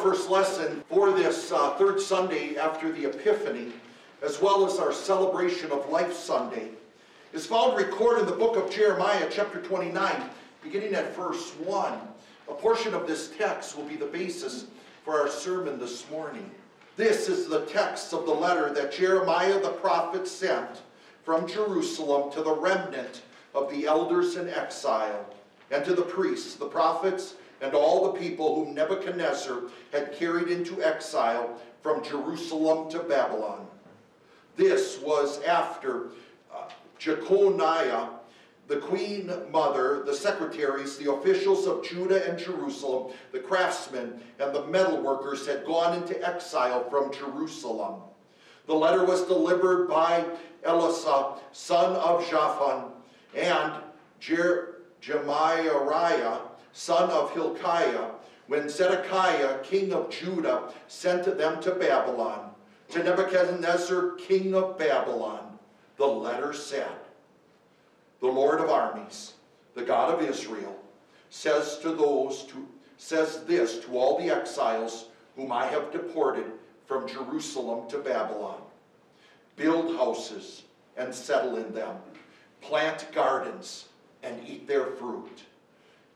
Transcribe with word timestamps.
first 0.00 0.30
lesson 0.30 0.82
for 0.88 1.12
this 1.12 1.52
uh, 1.52 1.74
third 1.74 2.00
Sunday 2.00 2.56
after 2.56 2.90
the 2.90 3.04
Epiphany, 3.04 3.70
as 4.22 4.40
well 4.40 4.64
as 4.64 4.78
our 4.78 4.94
celebration 4.94 5.70
of 5.70 5.90
Life 5.90 6.14
Sunday, 6.14 6.68
is 7.34 7.44
found 7.44 7.76
recorded 7.76 8.22
in 8.22 8.26
the 8.26 8.32
book 8.32 8.56
of 8.56 8.70
Jeremiah, 8.70 9.28
chapter 9.30 9.60
29, 9.60 10.22
beginning 10.62 10.94
at 10.94 11.14
verse 11.14 11.50
1. 11.56 11.98
A 12.48 12.54
portion 12.54 12.94
of 12.94 13.06
this 13.06 13.32
text 13.36 13.76
will 13.76 13.84
be 13.84 13.96
the 13.96 14.06
basis 14.06 14.68
for 15.04 15.20
our 15.20 15.28
sermon 15.28 15.78
this 15.78 16.08
morning. 16.10 16.50
This 16.96 17.28
is 17.28 17.46
the 17.46 17.66
text 17.66 18.14
of 18.14 18.24
the 18.24 18.32
letter 18.32 18.72
that 18.72 18.92
Jeremiah 18.92 19.60
the 19.60 19.68
prophet 19.68 20.26
sent 20.26 20.80
from 21.24 21.46
Jerusalem 21.46 22.32
to 22.32 22.42
the 22.42 22.54
remnant 22.54 23.20
of 23.54 23.70
the 23.70 23.84
elders 23.84 24.36
in 24.36 24.48
exile, 24.48 25.26
and 25.70 25.84
to 25.84 25.94
the 25.94 26.02
priests, 26.02 26.54
the 26.54 26.64
prophets, 26.64 27.34
and 27.60 27.74
all 27.74 28.12
the 28.12 28.18
people 28.18 28.54
whom 28.54 28.74
Nebuchadnezzar 28.74 29.62
had 29.92 30.12
carried 30.12 30.48
into 30.48 30.82
exile 30.82 31.58
from 31.82 32.02
Jerusalem 32.04 32.90
to 32.90 33.00
Babylon. 33.00 33.66
This 34.56 34.98
was 35.00 35.42
after 35.42 36.08
uh, 36.54 36.68
Jeconiah, 36.98 38.08
the 38.68 38.76
queen 38.76 39.32
mother, 39.50 40.02
the 40.04 40.14
secretaries, 40.14 40.96
the 40.96 41.12
officials 41.12 41.66
of 41.66 41.84
Judah 41.84 42.28
and 42.28 42.38
Jerusalem, 42.38 43.12
the 43.32 43.40
craftsmen, 43.40 44.20
and 44.38 44.54
the 44.54 44.66
metal 44.66 45.00
workers 45.00 45.46
had 45.46 45.64
gone 45.64 46.00
into 46.00 46.24
exile 46.26 46.88
from 46.88 47.12
Jerusalem. 47.12 48.02
The 48.66 48.74
letter 48.74 49.04
was 49.04 49.24
delivered 49.24 49.88
by 49.88 50.24
Elasah, 50.64 51.38
son 51.52 51.96
of 51.96 52.24
Shaphan, 52.26 52.92
and 53.34 53.82
Jer- 54.20 54.82
son 56.72 57.10
of 57.10 57.32
Hilkiah, 57.32 58.10
when 58.46 58.68
Zedekiah, 58.68 59.60
king 59.62 59.92
of 59.92 60.10
Judah, 60.10 60.72
sent 60.88 61.24
them 61.38 61.62
to 61.62 61.72
Babylon, 61.72 62.50
to 62.88 63.02
Nebuchadnezzar, 63.02 64.16
king 64.16 64.54
of 64.54 64.76
Babylon. 64.76 65.58
The 65.96 66.06
letter 66.06 66.52
said, 66.52 66.90
The 68.20 68.26
Lord 68.26 68.60
of 68.60 68.70
armies, 68.70 69.34
the 69.74 69.82
God 69.82 70.12
of 70.14 70.28
Israel, 70.28 70.76
says 71.30 71.78
to 71.78 71.92
those 71.92 72.42
to, 72.44 72.66
says 72.96 73.44
this 73.44 73.78
to 73.84 73.96
all 73.96 74.18
the 74.18 74.30
exiles 74.30 75.06
whom 75.36 75.52
I 75.52 75.66
have 75.66 75.92
deported 75.92 76.46
from 76.86 77.06
Jerusalem 77.06 77.88
to 77.88 77.98
Babylon. 77.98 78.60
Build 79.56 79.96
houses 79.96 80.64
and 80.96 81.14
settle 81.14 81.56
in 81.56 81.72
them. 81.72 81.96
Plant 82.60 83.06
gardens 83.12 83.86
and 84.22 84.36
eat 84.46 84.66
their 84.66 84.86
fruit. 84.86 85.44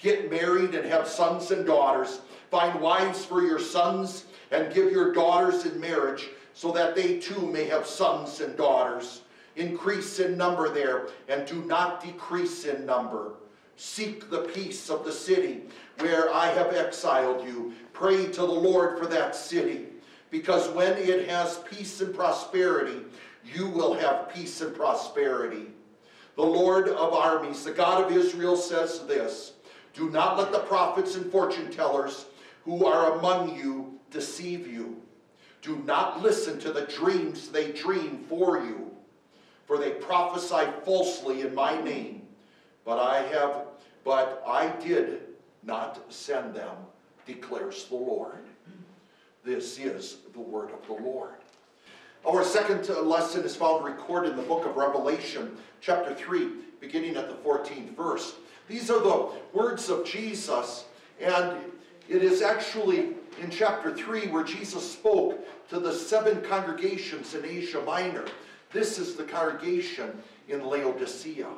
Get 0.04 0.30
married 0.30 0.74
and 0.74 0.86
have 0.86 1.08
sons 1.08 1.50
and 1.50 1.64
daughters. 1.64 2.20
Find 2.50 2.78
wives 2.78 3.24
for 3.24 3.40
your 3.40 3.58
sons 3.58 4.26
and 4.50 4.72
give 4.74 4.92
your 4.92 5.14
daughters 5.14 5.64
in 5.64 5.80
marriage 5.80 6.28
so 6.52 6.72
that 6.72 6.94
they 6.94 7.18
too 7.18 7.50
may 7.50 7.64
have 7.64 7.86
sons 7.86 8.42
and 8.42 8.54
daughters. 8.54 9.22
Increase 9.56 10.20
in 10.20 10.36
number 10.36 10.68
there 10.68 11.08
and 11.30 11.46
do 11.46 11.64
not 11.64 12.04
decrease 12.04 12.66
in 12.66 12.84
number. 12.84 13.32
Seek 13.76 14.28
the 14.28 14.42
peace 14.42 14.90
of 14.90 15.06
the 15.06 15.12
city 15.12 15.62
where 16.00 16.30
I 16.30 16.48
have 16.48 16.74
exiled 16.74 17.42
you. 17.46 17.72
Pray 17.94 18.26
to 18.26 18.40
the 18.42 18.44
Lord 18.44 18.98
for 18.98 19.06
that 19.06 19.34
city, 19.34 19.86
because 20.30 20.68
when 20.74 20.98
it 20.98 21.30
has 21.30 21.62
peace 21.70 22.02
and 22.02 22.14
prosperity, 22.14 23.00
you 23.42 23.68
will 23.68 23.94
have 23.94 24.28
peace 24.34 24.60
and 24.60 24.76
prosperity. 24.76 25.68
The 26.36 26.42
Lord 26.42 26.88
of 26.90 27.14
armies, 27.14 27.64
the 27.64 27.72
God 27.72 28.04
of 28.04 28.14
Israel, 28.14 28.56
says 28.56 29.06
this 29.06 29.53
Do 29.94 30.10
not 30.10 30.36
let 30.36 30.52
the 30.52 30.58
prophets 30.58 31.14
and 31.14 31.30
fortune 31.30 31.70
tellers 31.70 32.26
who 32.64 32.84
are 32.84 33.18
among 33.18 33.56
you 33.56 33.98
deceive 34.10 34.66
you. 34.66 35.00
Do 35.62 35.76
not 35.86 36.20
listen 36.20 36.58
to 36.60 36.72
the 36.72 36.82
dreams 36.82 37.48
they 37.48 37.72
dream 37.72 38.24
for 38.28 38.58
you, 38.58 38.90
for 39.66 39.78
they 39.78 39.92
prophesy 39.92 40.70
falsely 40.84 41.42
in 41.42 41.54
my 41.54 41.80
name. 41.80 42.22
But 42.84 42.98
I 42.98 43.22
have, 43.28 43.62
but 44.04 44.42
I 44.46 44.68
did 44.84 45.22
not 45.62 46.12
send 46.12 46.54
them, 46.54 46.76
declares 47.24 47.84
the 47.84 47.94
Lord. 47.94 48.44
This 49.44 49.78
is 49.78 50.18
the 50.32 50.40
word 50.40 50.70
of 50.70 50.86
the 50.86 51.02
Lord. 51.02 51.34
Our 52.26 52.42
second 52.42 52.88
lesson 52.88 53.44
is 53.44 53.54
found 53.54 53.84
recorded 53.84 54.30
in 54.30 54.36
the 54.36 54.42
book 54.42 54.66
of 54.66 54.76
Revelation, 54.76 55.56
chapter 55.80 56.14
3, 56.14 56.48
beginning 56.80 57.16
at 57.16 57.28
the 57.28 57.36
14th 57.36 57.94
verse. 57.94 58.34
These 58.68 58.90
are 58.90 59.00
the 59.00 59.28
words 59.52 59.88
of 59.88 60.04
Jesus, 60.04 60.84
and 61.20 61.58
it 62.08 62.22
is 62.22 62.42
actually 62.42 63.14
in 63.40 63.50
chapter 63.50 63.94
3 63.94 64.28
where 64.28 64.44
Jesus 64.44 64.92
spoke 64.92 65.46
to 65.68 65.78
the 65.78 65.92
seven 65.92 66.40
congregations 66.42 67.34
in 67.34 67.44
Asia 67.44 67.80
Minor. 67.82 68.24
This 68.72 68.98
is 68.98 69.14
the 69.14 69.24
congregation 69.24 70.10
in 70.48 70.64
Laodicea. 70.64 71.48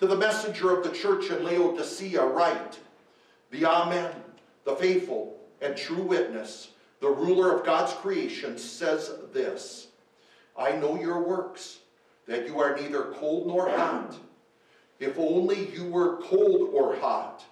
To 0.00 0.06
the 0.06 0.16
messenger 0.16 0.76
of 0.76 0.84
the 0.84 0.90
church 0.90 1.30
in 1.30 1.44
Laodicea, 1.44 2.24
write 2.24 2.78
The 3.50 3.64
Amen, 3.64 4.12
the 4.64 4.76
faithful 4.76 5.38
and 5.60 5.76
true 5.76 6.02
witness 6.02 6.68
the 7.04 7.10
ruler 7.10 7.54
of 7.54 7.66
God's 7.66 7.92
creation, 7.92 8.56
says 8.56 9.12
this 9.30 9.88
I 10.56 10.72
know 10.72 10.98
your 10.98 11.20
works, 11.20 11.80
that 12.26 12.46
you 12.46 12.58
are 12.58 12.74
neither 12.74 13.12
cold 13.18 13.46
nor 13.46 13.68
hot. 13.68 14.16
If 15.00 15.18
only 15.18 15.70
you 15.70 15.84
were 15.84 16.18
cold 16.22 16.70
or 16.72 16.96
hot. 16.96 17.44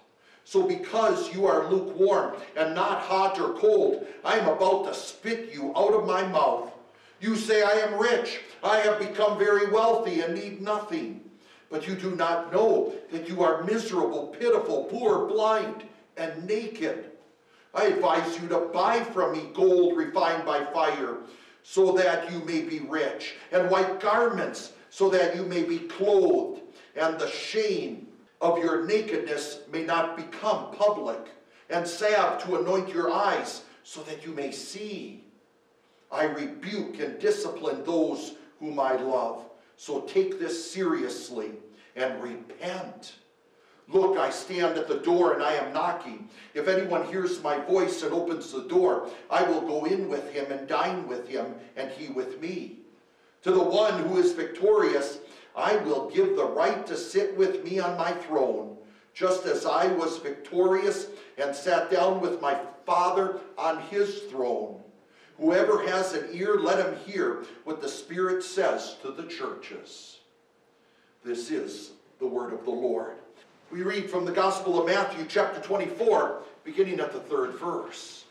So, 0.45 0.67
because 0.67 1.33
you 1.33 1.45
are 1.45 1.69
lukewarm 1.69 2.35
and 2.57 2.75
not 2.75 2.99
hot 2.99 3.39
or 3.39 3.53
cold, 3.53 4.05
I 4.25 4.37
am 4.37 4.47
about 4.47 4.85
to 4.85 4.93
spit 4.93 5.53
you 5.53 5.71
out 5.75 5.93
of 5.93 6.05
my 6.05 6.27
mouth. 6.27 6.71
You 7.21 7.37
say, 7.37 7.63
I 7.63 7.71
am 7.71 7.99
rich, 7.99 8.41
I 8.61 8.79
have 8.79 8.99
become 8.99 9.37
very 9.37 9.71
wealthy 9.71 10.21
and 10.21 10.35
need 10.35 10.61
nothing. 10.61 11.21
But 11.69 11.87
you 11.87 11.95
do 11.95 12.15
not 12.15 12.51
know 12.51 12.93
that 13.11 13.29
you 13.29 13.41
are 13.41 13.63
miserable, 13.63 14.27
pitiful, 14.27 14.83
poor, 14.85 15.25
blind, 15.27 15.83
and 16.17 16.45
naked. 16.45 17.11
I 17.73 17.85
advise 17.85 18.39
you 18.39 18.47
to 18.49 18.69
buy 18.73 19.03
from 19.03 19.31
me 19.31 19.47
gold 19.53 19.97
refined 19.97 20.45
by 20.45 20.65
fire, 20.65 21.17
so 21.63 21.93
that 21.93 22.29
you 22.31 22.39
may 22.39 22.61
be 22.61 22.81
rich, 22.81 23.35
and 23.51 23.71
white 23.71 23.99
garments, 23.99 24.73
so 24.89 25.09
that 25.09 25.35
you 25.35 25.43
may 25.43 25.63
be 25.63 25.79
clothed, 25.79 26.61
and 26.95 27.19
the 27.19 27.29
shame 27.29 28.07
of 28.41 28.57
your 28.57 28.85
nakedness 28.85 29.61
may 29.71 29.83
not 29.83 30.17
become 30.17 30.71
public, 30.71 31.29
and 31.69 31.87
salve 31.87 32.43
to 32.43 32.57
anoint 32.59 32.89
your 32.89 33.11
eyes, 33.11 33.63
so 33.83 34.01
that 34.03 34.25
you 34.25 34.31
may 34.33 34.51
see. 34.51 35.23
I 36.11 36.25
rebuke 36.25 36.99
and 36.99 37.19
discipline 37.19 37.83
those 37.83 38.35
whom 38.59 38.79
I 38.79 38.95
love. 38.95 39.45
So 39.77 40.01
take 40.01 40.39
this 40.39 40.71
seriously 40.71 41.51
and 41.95 42.21
repent. 42.21 43.15
Look, 43.89 44.17
I 44.17 44.29
stand 44.29 44.77
at 44.77 44.87
the 44.87 44.99
door 44.99 45.33
and 45.33 45.43
I 45.43 45.53
am 45.53 45.73
knocking. 45.73 46.29
If 46.53 46.67
anyone 46.67 47.05
hears 47.07 47.43
my 47.43 47.57
voice 47.59 48.03
and 48.03 48.13
opens 48.13 48.51
the 48.51 48.63
door, 48.63 49.09
I 49.29 49.43
will 49.43 49.61
go 49.61 49.85
in 49.85 50.07
with 50.07 50.31
him 50.31 50.51
and 50.51 50.67
dine 50.67 51.07
with 51.07 51.27
him, 51.27 51.55
and 51.75 51.91
he 51.91 52.07
with 52.09 52.39
me. 52.39 52.77
To 53.43 53.51
the 53.51 53.63
one 53.63 53.99
who 54.03 54.17
is 54.17 54.31
victorious, 54.31 55.19
I 55.55 55.77
will 55.77 56.09
give 56.09 56.35
the 56.35 56.45
right 56.45 56.85
to 56.87 56.97
sit 56.97 57.37
with 57.37 57.63
me 57.63 57.79
on 57.79 57.97
my 57.97 58.11
throne, 58.11 58.77
just 59.13 59.45
as 59.45 59.65
I 59.65 59.87
was 59.87 60.17
victorious 60.17 61.07
and 61.37 61.55
sat 61.55 61.91
down 61.91 62.21
with 62.21 62.41
my 62.41 62.59
Father 62.85 63.39
on 63.57 63.81
his 63.83 64.19
throne. 64.23 64.81
Whoever 65.37 65.85
has 65.87 66.13
an 66.13 66.29
ear, 66.31 66.59
let 66.59 66.85
him 66.85 66.97
hear 67.05 67.43
what 67.63 67.81
the 67.81 67.89
Spirit 67.89 68.43
says 68.43 68.97
to 69.01 69.11
the 69.11 69.23
churches. 69.23 70.19
This 71.23 71.51
is 71.51 71.91
the 72.19 72.27
word 72.27 72.53
of 72.53 72.65
the 72.65 72.71
Lord. 72.71 73.15
We 73.71 73.81
read 73.81 74.09
from 74.09 74.25
the 74.25 74.31
Gospel 74.31 74.79
of 74.79 74.85
Matthew, 74.85 75.25
chapter 75.27 75.59
24, 75.61 76.43
beginning 76.63 76.99
at 76.99 77.11
the 77.11 77.19
third 77.19 77.55
verse. 77.55 78.25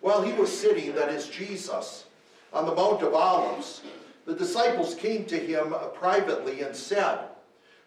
While 0.00 0.22
he 0.22 0.32
was 0.32 0.56
sitting, 0.56 0.94
that 0.94 1.10
is 1.10 1.28
Jesus, 1.28 2.06
on 2.52 2.66
the 2.66 2.74
Mount 2.74 3.02
of 3.02 3.14
Olives, 3.14 3.82
the 4.30 4.36
disciples 4.36 4.94
came 4.94 5.24
to 5.24 5.36
him 5.36 5.74
privately 5.92 6.62
and 6.62 6.74
said, 6.74 7.18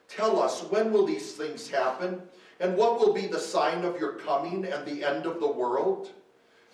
Tell 0.10 0.42
us, 0.42 0.62
when 0.64 0.92
will 0.92 1.06
these 1.06 1.32
things 1.32 1.70
happen? 1.70 2.22
And 2.60 2.76
what 2.76 3.00
will 3.00 3.14
be 3.14 3.28
the 3.28 3.40
sign 3.40 3.86
of 3.86 3.98
your 3.98 4.16
coming 4.16 4.66
and 4.66 4.86
the 4.86 5.06
end 5.06 5.26
of 5.26 5.40
the 5.40 5.50
world? 5.50 6.12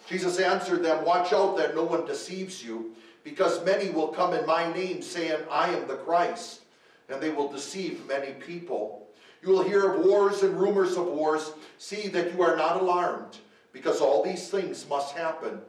Jesus 0.08 0.40
answered 0.40 0.84
them, 0.84 1.06
Watch 1.06 1.34
out 1.34 1.56
that 1.58 1.76
no 1.76 1.84
one 1.84 2.04
deceives 2.08 2.64
you, 2.64 2.96
because 3.24 3.64
many 3.64 3.92
will 3.92 4.08
come 4.08 4.34
in 4.34 4.44
my 4.48 4.74
name, 4.74 5.04
saying, 5.04 5.40
I 5.52 5.70
am 5.70 5.88
the 5.88 5.98
Christ, 5.98 6.62
and 7.08 7.22
they 7.22 7.30
will 7.30 7.52
deceive 7.52 8.08
many 8.08 8.32
people. 8.34 9.08
You 9.44 9.50
will 9.50 9.64
hear 9.64 9.94
of 9.94 10.04
wars 10.04 10.42
and 10.42 10.60
rumors 10.60 10.98
of 10.98 11.06
wars. 11.06 11.52
See 11.78 12.08
that 12.08 12.34
you 12.34 12.42
are 12.42 12.58
not 12.58 12.82
alarmed, 12.82 13.38
because 13.72 14.02
all 14.02 14.24
these 14.24 14.50
things 14.50 14.90
must 14.90 15.16
happen. 15.16 15.62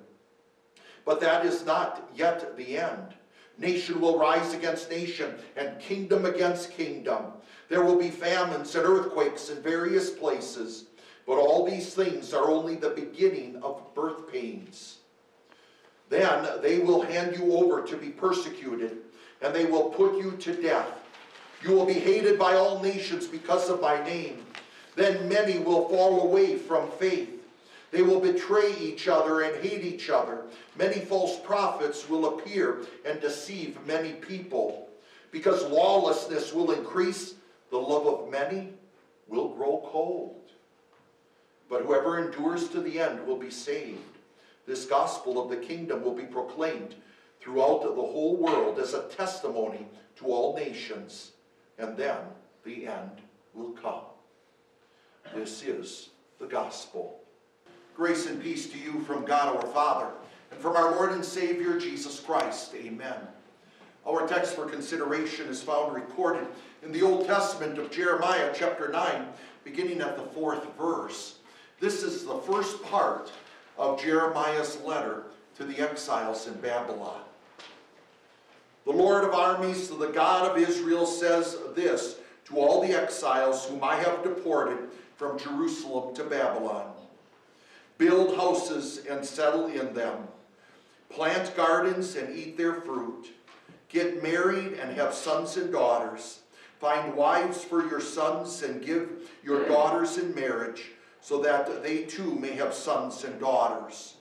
But 1.04 1.20
that 1.20 1.44
is 1.44 1.66
not 1.66 2.08
yet 2.14 2.56
the 2.56 2.78
end. 2.78 3.14
Nation 3.60 4.00
will 4.00 4.18
rise 4.18 4.54
against 4.54 4.90
nation, 4.90 5.34
and 5.56 5.78
kingdom 5.78 6.24
against 6.24 6.72
kingdom. 6.72 7.24
There 7.68 7.84
will 7.84 7.98
be 7.98 8.10
famines 8.10 8.74
and 8.74 8.86
earthquakes 8.86 9.50
in 9.50 9.62
various 9.62 10.10
places. 10.10 10.86
But 11.26 11.34
all 11.34 11.64
these 11.64 11.94
things 11.94 12.32
are 12.32 12.50
only 12.50 12.74
the 12.74 12.90
beginning 12.90 13.62
of 13.62 13.94
birth 13.94 14.32
pains. 14.32 14.96
Then 16.08 16.48
they 16.62 16.78
will 16.78 17.02
hand 17.02 17.36
you 17.36 17.52
over 17.52 17.86
to 17.86 17.96
be 17.96 18.08
persecuted, 18.08 18.96
and 19.42 19.54
they 19.54 19.66
will 19.66 19.90
put 19.90 20.16
you 20.16 20.32
to 20.38 20.60
death. 20.60 20.88
You 21.62 21.72
will 21.72 21.86
be 21.86 21.92
hated 21.92 22.38
by 22.38 22.54
all 22.54 22.82
nations 22.82 23.26
because 23.26 23.68
of 23.68 23.82
my 23.82 24.02
name. 24.02 24.44
Then 24.96 25.28
many 25.28 25.58
will 25.58 25.88
fall 25.88 26.22
away 26.22 26.56
from 26.56 26.90
faith. 26.92 27.39
They 27.90 28.02
will 28.02 28.20
betray 28.20 28.74
each 28.78 29.08
other 29.08 29.42
and 29.42 29.62
hate 29.64 29.84
each 29.84 30.10
other. 30.10 30.44
Many 30.76 31.00
false 31.00 31.40
prophets 31.40 32.08
will 32.08 32.38
appear 32.38 32.82
and 33.04 33.20
deceive 33.20 33.84
many 33.86 34.12
people. 34.12 34.88
Because 35.32 35.64
lawlessness 35.64 36.52
will 36.52 36.72
increase, 36.72 37.34
the 37.70 37.78
love 37.78 38.06
of 38.06 38.30
many 38.30 38.72
will 39.28 39.48
grow 39.48 39.88
cold. 39.90 40.36
But 41.68 41.82
whoever 41.82 42.24
endures 42.24 42.68
to 42.68 42.80
the 42.80 43.00
end 43.00 43.26
will 43.26 43.36
be 43.36 43.50
saved. 43.50 43.98
This 44.66 44.84
gospel 44.84 45.42
of 45.42 45.50
the 45.50 45.56
kingdom 45.56 46.02
will 46.02 46.14
be 46.14 46.24
proclaimed 46.24 46.94
throughout 47.40 47.82
the 47.82 48.02
whole 48.02 48.36
world 48.36 48.78
as 48.78 48.94
a 48.94 49.08
testimony 49.08 49.86
to 50.16 50.26
all 50.26 50.54
nations, 50.54 51.32
and 51.78 51.96
then 51.96 52.18
the 52.64 52.86
end 52.86 53.22
will 53.54 53.70
come. 53.70 54.02
This 55.34 55.62
is 55.62 56.10
the 56.38 56.46
gospel. 56.46 57.19
Grace 58.00 58.28
and 58.28 58.42
peace 58.42 58.66
to 58.70 58.78
you 58.78 58.98
from 59.00 59.26
God 59.26 59.54
our 59.54 59.72
Father 59.72 60.06
and 60.50 60.58
from 60.58 60.74
our 60.74 60.92
Lord 60.92 61.12
and 61.12 61.22
Savior 61.22 61.78
Jesus 61.78 62.18
Christ. 62.18 62.74
Amen. 62.74 63.14
Our 64.08 64.26
text 64.26 64.54
for 64.54 64.64
consideration 64.64 65.48
is 65.48 65.62
found 65.62 65.94
recorded 65.94 66.46
in 66.82 66.92
the 66.92 67.02
Old 67.02 67.26
Testament 67.26 67.76
of 67.76 67.90
Jeremiah 67.90 68.54
chapter 68.54 68.88
9, 68.88 69.26
beginning 69.64 70.00
at 70.00 70.16
the 70.16 70.22
fourth 70.22 70.66
verse. 70.78 71.40
This 71.78 72.02
is 72.02 72.24
the 72.24 72.38
first 72.38 72.82
part 72.84 73.30
of 73.76 74.00
Jeremiah's 74.00 74.80
letter 74.80 75.24
to 75.58 75.64
the 75.64 75.78
exiles 75.78 76.46
in 76.46 76.54
Babylon. 76.54 77.20
The 78.86 78.92
Lord 78.92 79.24
of 79.24 79.34
armies, 79.34 79.90
the 79.90 80.06
God 80.06 80.50
of 80.50 80.56
Israel, 80.56 81.04
says 81.04 81.58
this 81.74 82.16
to 82.46 82.56
all 82.56 82.80
the 82.80 82.98
exiles 82.98 83.66
whom 83.66 83.84
I 83.84 83.96
have 83.96 84.24
deported 84.24 84.88
from 85.18 85.38
Jerusalem 85.38 86.14
to 86.14 86.24
Babylon 86.24 86.94
Build 88.00 88.34
houses 88.34 89.04
and 89.10 89.22
settle 89.22 89.66
in 89.66 89.92
them, 89.92 90.26
plant 91.10 91.54
gardens 91.54 92.16
and 92.16 92.34
eat 92.34 92.56
their 92.56 92.80
fruit, 92.80 93.26
get 93.90 94.22
married 94.22 94.78
and 94.80 94.96
have 94.96 95.12
sons 95.12 95.58
and 95.58 95.70
daughters, 95.70 96.38
find 96.78 97.14
wives 97.14 97.62
for 97.62 97.86
your 97.86 98.00
sons 98.00 98.62
and 98.62 98.82
give 98.82 99.30
your 99.44 99.68
daughters 99.68 100.16
in 100.16 100.34
marriage 100.34 100.92
so 101.20 101.42
that 101.42 101.82
they 101.82 102.04
too 102.04 102.36
may 102.36 102.52
have 102.52 102.72
sons 102.72 103.22
and 103.24 103.38
daughters. 103.38 104.14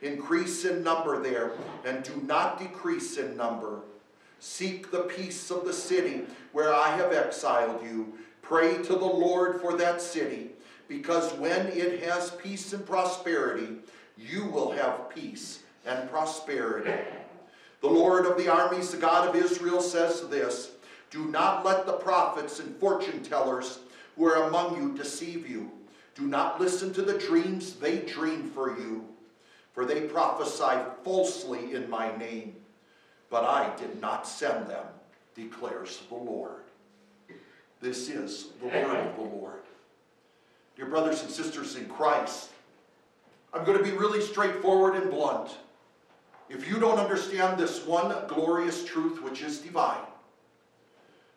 Increase 0.00 0.64
in 0.64 0.84
number 0.84 1.20
there, 1.20 1.50
and 1.84 2.04
do 2.04 2.14
not 2.24 2.60
decrease 2.60 3.18
in 3.18 3.36
number. 3.36 3.80
Seek 4.38 4.92
the 4.92 5.00
peace 5.00 5.50
of 5.50 5.64
the 5.64 5.72
city 5.72 6.22
where 6.52 6.72
I 6.72 6.96
have 6.96 7.12
exiled 7.12 7.82
you. 7.82 8.14
Pray 8.42 8.76
to 8.76 8.92
the 8.92 9.04
Lord 9.04 9.60
for 9.60 9.76
that 9.76 10.00
city, 10.00 10.50
because 10.88 11.32
when 11.34 11.68
it 11.68 12.02
has 12.02 12.30
peace 12.32 12.72
and 12.72 12.84
prosperity, 12.84 13.76
you 14.16 14.44
will 14.46 14.70
have 14.72 15.08
peace 15.10 15.60
and 15.86 16.08
prosperity. 16.10 16.92
The 17.80 17.88
Lord 17.88 18.26
of 18.26 18.38
the 18.38 18.48
armies, 18.48 18.90
the 18.90 18.96
God 18.96 19.28
of 19.28 19.36
Israel, 19.36 19.80
says 19.80 20.26
this 20.28 20.72
Do 21.10 21.26
not 21.26 21.64
let 21.64 21.86
the 21.86 21.92
prophets 21.92 22.60
and 22.60 22.76
fortune 22.76 23.22
tellers 23.22 23.80
who 24.16 24.26
are 24.26 24.44
among 24.44 24.76
you 24.76 24.94
deceive 24.94 25.48
you. 25.48 25.70
Do 26.14 26.26
not 26.26 26.60
listen 26.60 26.92
to 26.94 27.02
the 27.02 27.18
dreams 27.18 27.74
they 27.74 27.98
dream 27.98 28.50
for 28.50 28.78
you, 28.78 29.04
for 29.72 29.84
they 29.84 30.02
prophesy 30.02 30.80
falsely 31.02 31.74
in 31.74 31.90
my 31.90 32.16
name. 32.16 32.56
But 33.30 33.44
I 33.44 33.74
did 33.76 34.00
not 34.00 34.28
send 34.28 34.68
them, 34.68 34.86
declares 35.34 36.02
the 36.08 36.14
Lord. 36.14 36.62
This 37.80 38.08
is 38.08 38.48
the 38.60 38.68
word 38.68 38.96
of 39.08 39.16
the 39.16 39.22
Lord. 39.22 39.60
Dear 40.76 40.86
brothers 40.86 41.22
and 41.22 41.30
sisters 41.30 41.76
in 41.76 41.86
Christ, 41.86 42.50
I'm 43.52 43.64
going 43.64 43.78
to 43.78 43.84
be 43.84 43.92
really 43.92 44.20
straightforward 44.20 44.96
and 44.96 45.10
blunt. 45.10 45.56
If 46.48 46.68
you 46.68 46.78
don't 46.80 46.98
understand 46.98 47.58
this 47.58 47.86
one 47.86 48.14
glorious 48.26 48.84
truth 48.84 49.22
which 49.22 49.42
is 49.42 49.58
divine, 49.58 50.04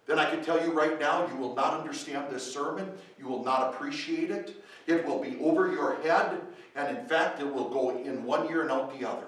then 0.08 0.18
I 0.18 0.30
can 0.30 0.44
tell 0.44 0.62
you 0.64 0.72
right 0.72 1.00
now, 1.00 1.28
you 1.28 1.36
will 1.36 1.54
not 1.54 1.80
understand 1.80 2.32
this 2.32 2.52
sermon. 2.52 2.90
You 3.20 3.28
will 3.28 3.44
not 3.44 3.74
appreciate 3.74 4.32
it. 4.32 4.64
It 4.88 5.06
will 5.06 5.20
be 5.22 5.38
over 5.42 5.72
your 5.72 6.02
head, 6.02 6.40
and 6.76 6.98
in 6.98 7.06
fact, 7.06 7.42
it 7.42 7.54
will 7.54 7.70
go 7.70 7.90
in 7.90 8.24
one 8.24 8.50
ear 8.50 8.62
and 8.62 8.72
out 8.72 8.98
the 8.98 9.08
other. 9.08 9.28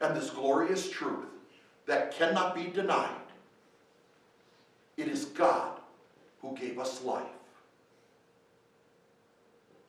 And 0.00 0.16
this 0.16 0.30
glorious 0.30 0.90
truth 0.90 1.28
that 1.86 2.12
cannot 2.12 2.54
be 2.54 2.64
denied 2.64 3.16
it 4.96 5.08
is 5.08 5.26
God 5.26 5.80
who 6.40 6.54
gave 6.56 6.78
us 6.78 7.02
life. 7.02 7.24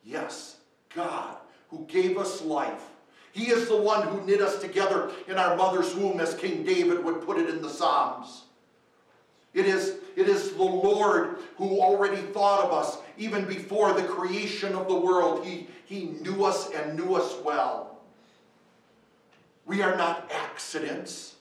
Yes, 0.06 0.58
God 0.96 1.38
who 1.70 1.86
gave 1.88 2.18
us 2.18 2.42
life. 2.42 2.84
He 3.32 3.50
is 3.50 3.68
the 3.68 3.78
one 3.78 4.08
who 4.08 4.24
knit 4.26 4.42
us 4.42 4.60
together 4.62 5.12
in 5.28 5.38
our 5.38 5.56
mother's 5.56 5.96
womb, 5.96 6.20
as 6.20 6.36
King 6.36 6.64
David 6.64 7.04
would 7.04 7.26
put 7.26 7.40
it 7.40 7.50
in 7.50 7.62
the 7.62 7.70
Psalms. 7.70 8.44
It 9.56 9.66
is, 9.66 9.98
it 10.16 10.30
is 10.30 10.54
the 10.54 10.64
Lord 10.64 11.38
who 11.58 11.82
already 11.82 12.22
thought 12.22 12.64
of 12.64 12.72
us 12.72 12.98
even 13.18 13.46
before 13.46 13.94
the 13.94 14.04
creation 14.04 14.76
of 14.76 14.88
the 14.88 14.96
world. 14.96 15.46
He, 15.46 15.68
he 15.86 16.06
knew 16.22 16.44
us 16.44 16.70
and 16.72 16.96
knew 16.96 17.16
us 17.16 17.36
well. 17.44 18.00
We 19.66 19.82
are 19.82 19.96
not 19.96 20.32
accidents. 20.32 21.36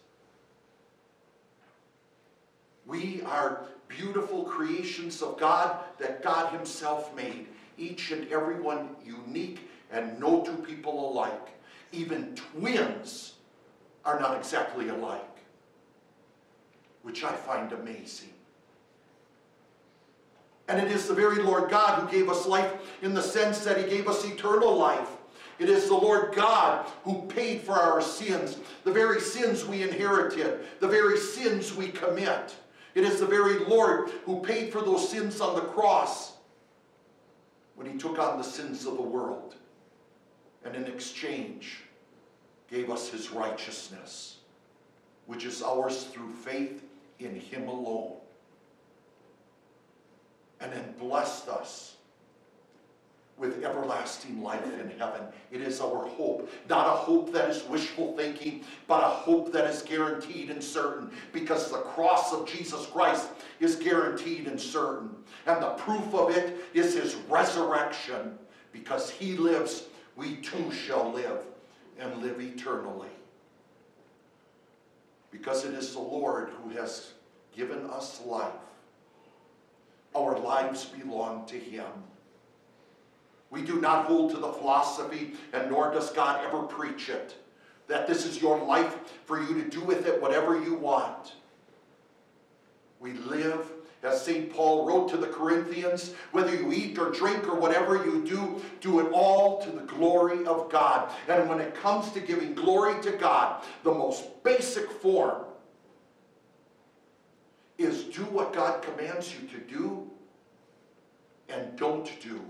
We 2.86 3.22
are 3.22 3.66
beautiful 3.88 4.44
creations 4.44 5.22
of 5.22 5.38
God 5.38 5.78
that 5.98 6.22
God 6.22 6.52
Himself 6.52 7.14
made, 7.14 7.48
each 7.78 8.10
and 8.10 8.30
every 8.32 8.60
one 8.60 8.96
unique 9.04 9.68
and 9.90 10.18
no 10.18 10.42
two 10.42 10.56
people 10.56 11.10
alike. 11.10 11.48
Even 11.92 12.34
twins 12.34 13.34
are 14.04 14.18
not 14.18 14.36
exactly 14.36 14.88
alike 14.88 15.32
which 17.02 17.24
I 17.24 17.32
find 17.32 17.72
amazing. 17.72 18.30
And 20.68 20.80
it 20.80 20.90
is 20.90 21.08
the 21.08 21.14
very 21.14 21.42
Lord 21.42 21.70
God 21.70 22.00
who 22.00 22.10
gave 22.10 22.30
us 22.30 22.46
life 22.46 22.72
in 23.02 23.14
the 23.14 23.22
sense 23.22 23.64
that 23.64 23.76
He 23.76 23.84
gave 23.84 24.08
us 24.08 24.24
eternal 24.24 24.76
life. 24.76 25.08
It 25.58 25.68
is 25.68 25.88
the 25.88 25.94
Lord 25.94 26.34
God 26.34 26.86
who 27.04 27.22
paid 27.26 27.60
for 27.60 27.72
our 27.72 28.00
sins, 28.00 28.58
the 28.84 28.92
very 28.92 29.20
sins 29.20 29.64
we 29.64 29.82
inherited, 29.82 30.60
the 30.80 30.88
very 30.88 31.18
sins 31.18 31.74
we 31.74 31.88
commit. 31.88 32.54
It 32.94 33.04
is 33.04 33.20
the 33.20 33.26
very 33.26 33.58
Lord 33.66 34.10
who 34.24 34.40
paid 34.40 34.72
for 34.72 34.80
those 34.80 35.08
sins 35.08 35.40
on 35.40 35.54
the 35.54 35.62
cross 35.62 36.32
when 37.82 37.90
He 37.90 37.98
took 37.98 38.18
on 38.18 38.38
the 38.38 38.44
sins 38.44 38.86
of 38.86 38.96
the 38.96 39.02
world 39.02 39.56
and 40.64 40.76
in 40.76 40.84
exchange 40.84 41.80
gave 42.70 42.90
us 42.90 43.08
His 43.08 43.30
righteousness, 43.32 44.36
which 45.26 45.44
is 45.44 45.62
ours 45.62 46.04
through 46.04 46.30
faith 46.30 46.84
in 47.18 47.34
Him 47.34 47.66
alone. 47.66 48.12
And 50.60 50.72
then 50.72 50.94
blessed 50.96 51.48
us 51.48 51.96
with 53.38 53.64
everlasting 53.64 54.42
life 54.42 54.64
in 54.64 54.90
heaven. 54.98 55.22
It 55.50 55.62
is 55.62 55.80
our 55.80 56.06
hope. 56.06 56.50
Not 56.68 56.86
a 56.86 56.90
hope 56.90 57.32
that 57.32 57.50
is 57.50 57.64
wishful 57.64 58.16
thinking, 58.16 58.64
but 58.86 59.02
a 59.02 59.08
hope 59.08 59.52
that 59.52 59.66
is 59.66 59.82
guaranteed 59.82 60.50
and 60.50 60.62
certain 60.62 61.10
because 61.32 61.70
the 61.70 61.78
cross 61.78 62.32
of 62.32 62.46
Jesus 62.46 62.86
Christ 62.86 63.28
is 63.58 63.76
guaranteed 63.76 64.46
and 64.46 64.60
certain. 64.60 65.10
And 65.46 65.62
the 65.62 65.70
proof 65.70 66.14
of 66.14 66.36
it 66.36 66.58
is 66.74 66.94
his 66.94 67.14
resurrection. 67.28 68.38
Because 68.72 69.10
he 69.10 69.36
lives, 69.36 69.84
we 70.16 70.36
too 70.36 70.70
shall 70.70 71.10
live 71.12 71.40
and 71.98 72.22
live 72.22 72.40
eternally 72.40 73.08
because 75.32 75.64
it 75.64 75.74
is 75.74 75.94
the 75.94 75.98
Lord 75.98 76.50
who 76.62 76.70
has 76.76 77.12
given 77.56 77.84
us 77.90 78.20
life. 78.24 78.52
Our 80.14 80.38
lives 80.38 80.84
belong 80.84 81.46
to 81.46 81.58
Him. 81.58 81.86
We 83.62 83.68
do 83.68 83.80
not 83.80 84.06
hold 84.06 84.32
to 84.32 84.38
the 84.38 84.52
philosophy, 84.52 85.34
and 85.52 85.70
nor 85.70 85.92
does 85.92 86.10
God 86.10 86.44
ever 86.44 86.64
preach 86.64 87.08
it, 87.08 87.36
that 87.86 88.08
this 88.08 88.26
is 88.26 88.42
your 88.42 88.58
life 88.58 88.96
for 89.24 89.40
you 89.40 89.54
to 89.54 89.70
do 89.70 89.80
with 89.80 90.04
it 90.08 90.20
whatever 90.20 90.60
you 90.60 90.74
want. 90.74 91.34
We 92.98 93.12
live 93.12 93.70
as 94.02 94.20
St. 94.20 94.52
Paul 94.52 94.84
wrote 94.84 95.10
to 95.10 95.16
the 95.16 95.28
Corinthians, 95.28 96.12
whether 96.32 96.52
you 96.52 96.72
eat 96.72 96.98
or 96.98 97.12
drink 97.12 97.46
or 97.46 97.54
whatever 97.54 98.04
you 98.04 98.24
do, 98.24 98.60
do 98.80 98.98
it 98.98 99.12
all 99.12 99.62
to 99.62 99.70
the 99.70 99.82
glory 99.82 100.44
of 100.44 100.68
God. 100.68 101.12
And 101.28 101.48
when 101.48 101.60
it 101.60 101.72
comes 101.76 102.10
to 102.14 102.20
giving 102.20 102.56
glory 102.56 103.00
to 103.02 103.12
God, 103.12 103.62
the 103.84 103.94
most 103.94 104.42
basic 104.42 104.90
form 104.90 105.44
is 107.78 108.02
do 108.02 108.24
what 108.24 108.52
God 108.52 108.82
commands 108.82 109.32
you 109.32 109.46
to 109.46 109.58
do 109.58 110.10
and 111.48 111.76
don't 111.76 112.10
do 112.20 112.40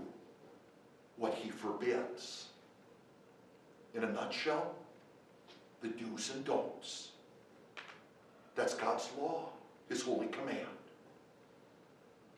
what 1.17 1.33
he 1.33 1.49
forbids. 1.49 2.47
In 3.93 4.03
a 4.03 4.11
nutshell, 4.11 4.73
the 5.81 5.89
do's 5.89 6.31
and 6.33 6.43
don'ts. 6.43 7.09
That's 8.55 8.73
God's 8.73 9.09
law, 9.19 9.49
his 9.89 10.01
holy 10.01 10.27
command. 10.27 10.67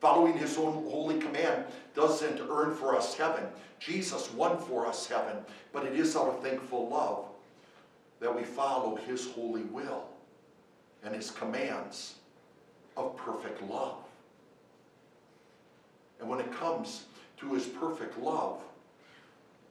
Following 0.00 0.36
his 0.36 0.58
own 0.58 0.74
holy 0.90 1.18
command 1.18 1.64
doesn't 1.94 2.40
earn 2.50 2.74
for 2.74 2.94
us 2.94 3.14
heaven. 3.14 3.44
Jesus 3.78 4.30
won 4.32 4.58
for 4.58 4.86
us 4.86 5.06
heaven, 5.06 5.36
but 5.72 5.84
it 5.84 5.94
is 5.94 6.14
of 6.16 6.42
thankful 6.42 6.88
love 6.88 7.24
that 8.20 8.34
we 8.34 8.42
follow 8.42 8.96
his 8.96 9.30
holy 9.30 9.62
will 9.62 10.04
and 11.04 11.14
his 11.14 11.30
commands 11.30 12.16
of 12.96 13.16
perfect 13.16 13.62
love. 13.62 13.96
And 16.20 16.28
when 16.28 16.40
it 16.40 16.50
comes 16.52 17.04
to 17.38 17.54
his 17.54 17.66
perfect 17.66 18.18
love, 18.18 18.60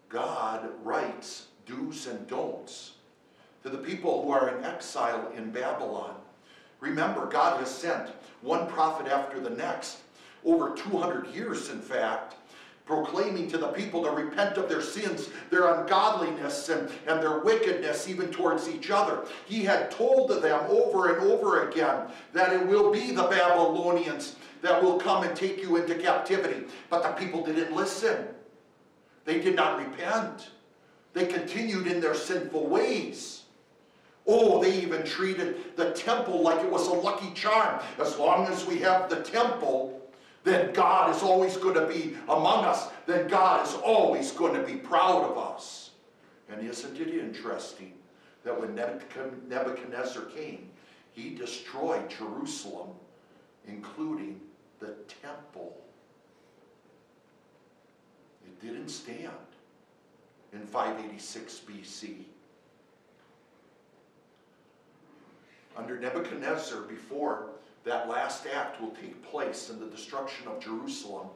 God 0.09 0.69
writes 0.83 1.47
do's 1.65 2.07
and 2.07 2.27
don'ts 2.27 2.93
to 3.63 3.69
the 3.69 3.77
people 3.77 4.23
who 4.23 4.31
are 4.31 4.55
in 4.55 4.63
exile 4.63 5.31
in 5.35 5.49
Babylon. 5.49 6.15
Remember, 6.79 7.25
God 7.25 7.59
has 7.59 7.73
sent 7.73 8.09
one 8.41 8.67
prophet 8.67 9.07
after 9.07 9.39
the 9.39 9.49
next, 9.49 9.97
over 10.43 10.75
200 10.75 11.33
years, 11.33 11.69
in 11.69 11.81
fact, 11.81 12.35
proclaiming 12.85 13.47
to 13.49 13.57
the 13.57 13.69
people 13.69 14.03
to 14.03 14.11
repent 14.11 14.57
of 14.57 14.69
their 14.69 14.81
sins, 14.81 15.29
their 15.49 15.73
ungodliness, 15.73 16.69
and, 16.69 16.89
and 17.07 17.21
their 17.21 17.39
wickedness, 17.39 18.07
even 18.07 18.29
towards 18.29 18.69
each 18.69 18.91
other. 18.91 19.25
He 19.47 19.63
had 19.63 19.89
told 19.89 20.29
them 20.29 20.65
over 20.69 21.15
and 21.15 21.31
over 21.31 21.67
again 21.67 22.07
that 22.33 22.53
it 22.53 22.65
will 22.67 22.91
be 22.91 23.11
the 23.11 23.23
Babylonians 23.23 24.35
that 24.65 24.81
will 24.81 24.97
come 24.97 25.23
and 25.23 25.35
take 25.35 25.61
you 25.61 25.77
into 25.77 25.95
captivity. 25.95 26.65
But 26.89 27.03
the 27.03 27.09
people 27.09 27.45
didn't 27.45 27.75
listen. 27.75 28.27
They 29.23 29.39
did 29.39 29.55
not 29.55 29.77
repent. 29.77 30.49
They 31.13 31.27
continued 31.27 31.87
in 31.87 32.01
their 32.01 32.15
sinful 32.15 32.67
ways. 32.67 33.43
Oh, 34.27 34.61
they 34.61 34.81
even 34.81 35.03
treated 35.03 35.75
the 35.75 35.91
temple 35.91 36.41
like 36.41 36.63
it 36.63 36.71
was 36.71 36.87
a 36.87 36.93
lucky 36.93 37.31
charm. 37.33 37.79
As 37.99 38.17
long 38.17 38.47
as 38.47 38.65
we 38.65 38.79
have 38.79 39.07
the 39.07 39.21
temple, 39.21 40.01
then 40.43 40.73
God 40.73 41.15
is 41.15 41.21
always 41.21 41.57
going 41.57 41.75
to 41.75 41.85
be 41.85 42.17
among 42.27 42.65
us. 42.65 42.87
Then 43.05 43.27
God 43.27 43.67
is 43.67 43.75
always 43.75 44.31
going 44.31 44.53
to 44.59 44.65
be 44.65 44.77
proud 44.77 45.29
of 45.29 45.37
us. 45.37 45.91
And 46.49 46.67
isn't 46.67 46.99
it 46.99 47.09
interesting 47.09 47.93
that 48.43 48.59
when 48.59 48.73
Nebuchadnezzar 48.73 50.23
came, 50.23 50.69
he 51.11 51.35
destroyed 51.35 52.09
Jerusalem, 52.09 52.89
including 53.67 54.39
the 54.85 54.93
temple. 55.21 55.75
It 58.45 58.61
didn't 58.61 58.89
stand 58.89 59.31
in 60.53 60.61
586 60.61 61.61
BC. 61.67 62.15
Under 65.75 65.99
Nebuchadnezzar, 65.99 66.81
before 66.81 67.49
that 67.83 68.07
last 68.07 68.45
act 68.53 68.81
will 68.81 68.91
take 68.91 69.21
place 69.23 69.69
in 69.69 69.79
the 69.79 69.87
destruction 69.87 70.47
of 70.47 70.59
Jerusalem, 70.59 71.27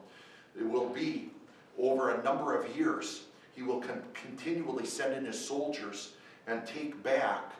it 0.58 0.68
will 0.68 0.88
be 0.88 1.30
over 1.78 2.10
a 2.10 2.22
number 2.22 2.58
of 2.58 2.76
years. 2.76 3.24
He 3.54 3.62
will 3.62 3.80
con 3.80 4.02
continually 4.14 4.86
send 4.86 5.14
in 5.14 5.24
his 5.24 5.38
soldiers 5.38 6.12
and 6.46 6.66
take 6.66 7.00
back 7.02 7.52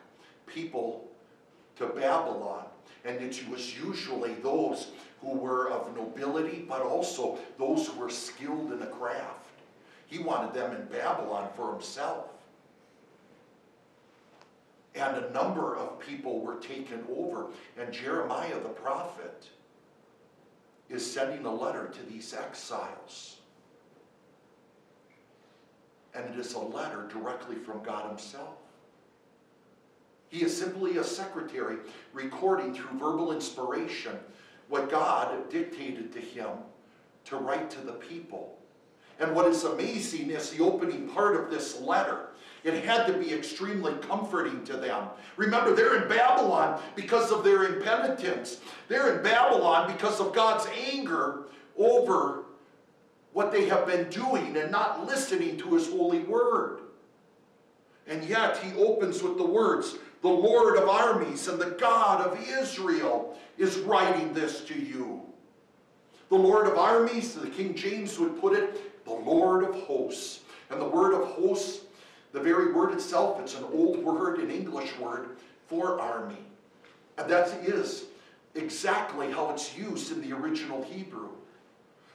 people 0.46 1.08
to 1.76 1.86
Babylon. 1.86 2.64
And 3.04 3.20
it 3.20 3.48
was 3.48 3.78
usually 3.78 4.34
those 4.34 4.88
who 5.20 5.34
were 5.34 5.69
of 5.86 5.96
nobility, 5.96 6.64
but 6.68 6.82
also 6.82 7.38
those 7.58 7.86
who 7.86 7.98
were 7.98 8.10
skilled 8.10 8.72
in 8.72 8.80
the 8.80 8.86
craft. 8.86 9.46
He 10.06 10.18
wanted 10.18 10.54
them 10.54 10.74
in 10.74 10.86
Babylon 10.86 11.50
for 11.56 11.72
himself. 11.72 12.26
And 14.94 15.16
a 15.16 15.30
number 15.30 15.76
of 15.76 16.00
people 16.00 16.40
were 16.40 16.56
taken 16.56 17.04
over. 17.16 17.46
And 17.78 17.92
Jeremiah 17.92 18.60
the 18.60 18.70
prophet 18.70 19.48
is 20.88 21.08
sending 21.08 21.46
a 21.46 21.54
letter 21.54 21.86
to 21.86 22.02
these 22.10 22.34
exiles. 22.34 23.36
And 26.12 26.28
it 26.34 26.38
is 26.38 26.54
a 26.54 26.58
letter 26.58 27.08
directly 27.08 27.54
from 27.54 27.82
God 27.84 28.08
himself. 28.08 28.56
He 30.30 30.42
is 30.42 30.56
simply 30.56 30.96
a 30.96 31.04
secretary 31.04 31.76
recording 32.12 32.74
through 32.74 32.98
verbal 32.98 33.32
inspiration 33.32 34.18
what 34.70 34.88
God 34.88 35.50
dictated 35.50 36.12
to 36.12 36.20
him 36.20 36.48
to 37.26 37.36
write 37.36 37.70
to 37.70 37.80
the 37.80 37.92
people. 37.92 38.56
And 39.18 39.34
what 39.34 39.46
is 39.46 39.64
amazing 39.64 40.30
is 40.30 40.50
the 40.50 40.64
opening 40.64 41.08
part 41.08 41.36
of 41.36 41.50
this 41.50 41.80
letter. 41.80 42.28
It 42.64 42.84
had 42.84 43.06
to 43.06 43.12
be 43.12 43.34
extremely 43.34 43.94
comforting 43.96 44.64
to 44.64 44.76
them. 44.76 45.08
Remember, 45.36 45.74
they're 45.74 46.02
in 46.02 46.08
Babylon 46.08 46.80
because 46.94 47.30
of 47.30 47.44
their 47.44 47.64
impenitence. 47.64 48.60
They're 48.88 49.16
in 49.16 49.22
Babylon 49.22 49.92
because 49.92 50.20
of 50.20 50.32
God's 50.32 50.66
anger 50.90 51.44
over 51.76 52.44
what 53.32 53.52
they 53.52 53.66
have 53.66 53.86
been 53.86 54.08
doing 54.08 54.56
and 54.56 54.70
not 54.70 55.06
listening 55.06 55.56
to 55.58 55.74
his 55.74 55.90
holy 55.90 56.20
word. 56.20 56.80
And 58.06 58.24
yet 58.24 58.58
he 58.58 58.74
opens 58.76 59.22
with 59.22 59.36
the 59.36 59.46
words, 59.46 59.96
the 60.22 60.28
Lord 60.28 60.76
of 60.76 60.88
armies 60.88 61.48
and 61.48 61.58
the 61.58 61.70
God 61.70 62.20
of 62.26 62.38
Israel 62.48 63.38
is 63.58 63.78
writing 63.78 64.32
this 64.32 64.64
to 64.64 64.74
you. 64.78 65.22
The 66.28 66.36
Lord 66.36 66.66
of 66.66 66.78
armies, 66.78 67.34
the 67.34 67.48
King 67.48 67.74
James 67.74 68.18
would 68.18 68.40
put 68.40 68.52
it, 68.52 69.04
the 69.04 69.12
Lord 69.12 69.64
of 69.64 69.74
hosts. 69.74 70.40
And 70.70 70.80
the 70.80 70.88
word 70.88 71.20
of 71.20 71.26
hosts, 71.28 71.84
the 72.32 72.40
very 72.40 72.72
word 72.72 72.92
itself, 72.92 73.40
it's 73.40 73.56
an 73.56 73.64
old 73.72 74.04
word, 74.04 74.38
an 74.38 74.50
English 74.50 74.96
word 74.98 75.30
for 75.66 76.00
army. 76.00 76.38
And 77.18 77.28
that 77.30 77.48
is 77.64 78.04
exactly 78.54 79.30
how 79.32 79.50
it's 79.50 79.76
used 79.76 80.12
in 80.12 80.20
the 80.20 80.36
original 80.36 80.82
Hebrew. 80.82 81.30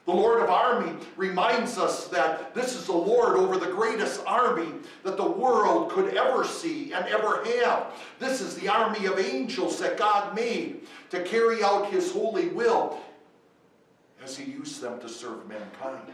The 0.06 0.14
Lord 0.14 0.44
of 0.44 0.50
army 0.50 0.94
reminds 1.18 1.80
us 1.80 2.08
that 2.10 2.54
this 2.54 2.76
is 2.76 2.86
the 2.86 2.92
Lord 2.92 3.38
over 3.38 3.58
the 3.58 3.72
greatest 3.72 4.22
army 4.28 4.72
that 5.04 5.18
the 5.18 5.30
world 5.30 5.90
could 5.90 6.14
ever 6.14 6.46
see 6.46 6.94
and 6.94 7.06
ever 7.08 7.44
have. 7.44 7.88
This 8.20 8.40
is 8.40 8.56
the 8.56 8.68
army 8.68 9.08
of 9.08 9.18
angels 9.18 9.80
that 9.80 9.98
God 9.98 10.36
made 10.36 10.82
to 11.10 11.24
carry 11.24 11.64
out 11.64 11.90
his 11.90 12.12
holy 12.12 12.50
will 12.50 13.00
as 14.24 14.38
he 14.38 14.52
used 14.52 14.80
them 14.80 15.00
to 15.00 15.10
serve 15.10 15.48
mankind. 15.48 16.14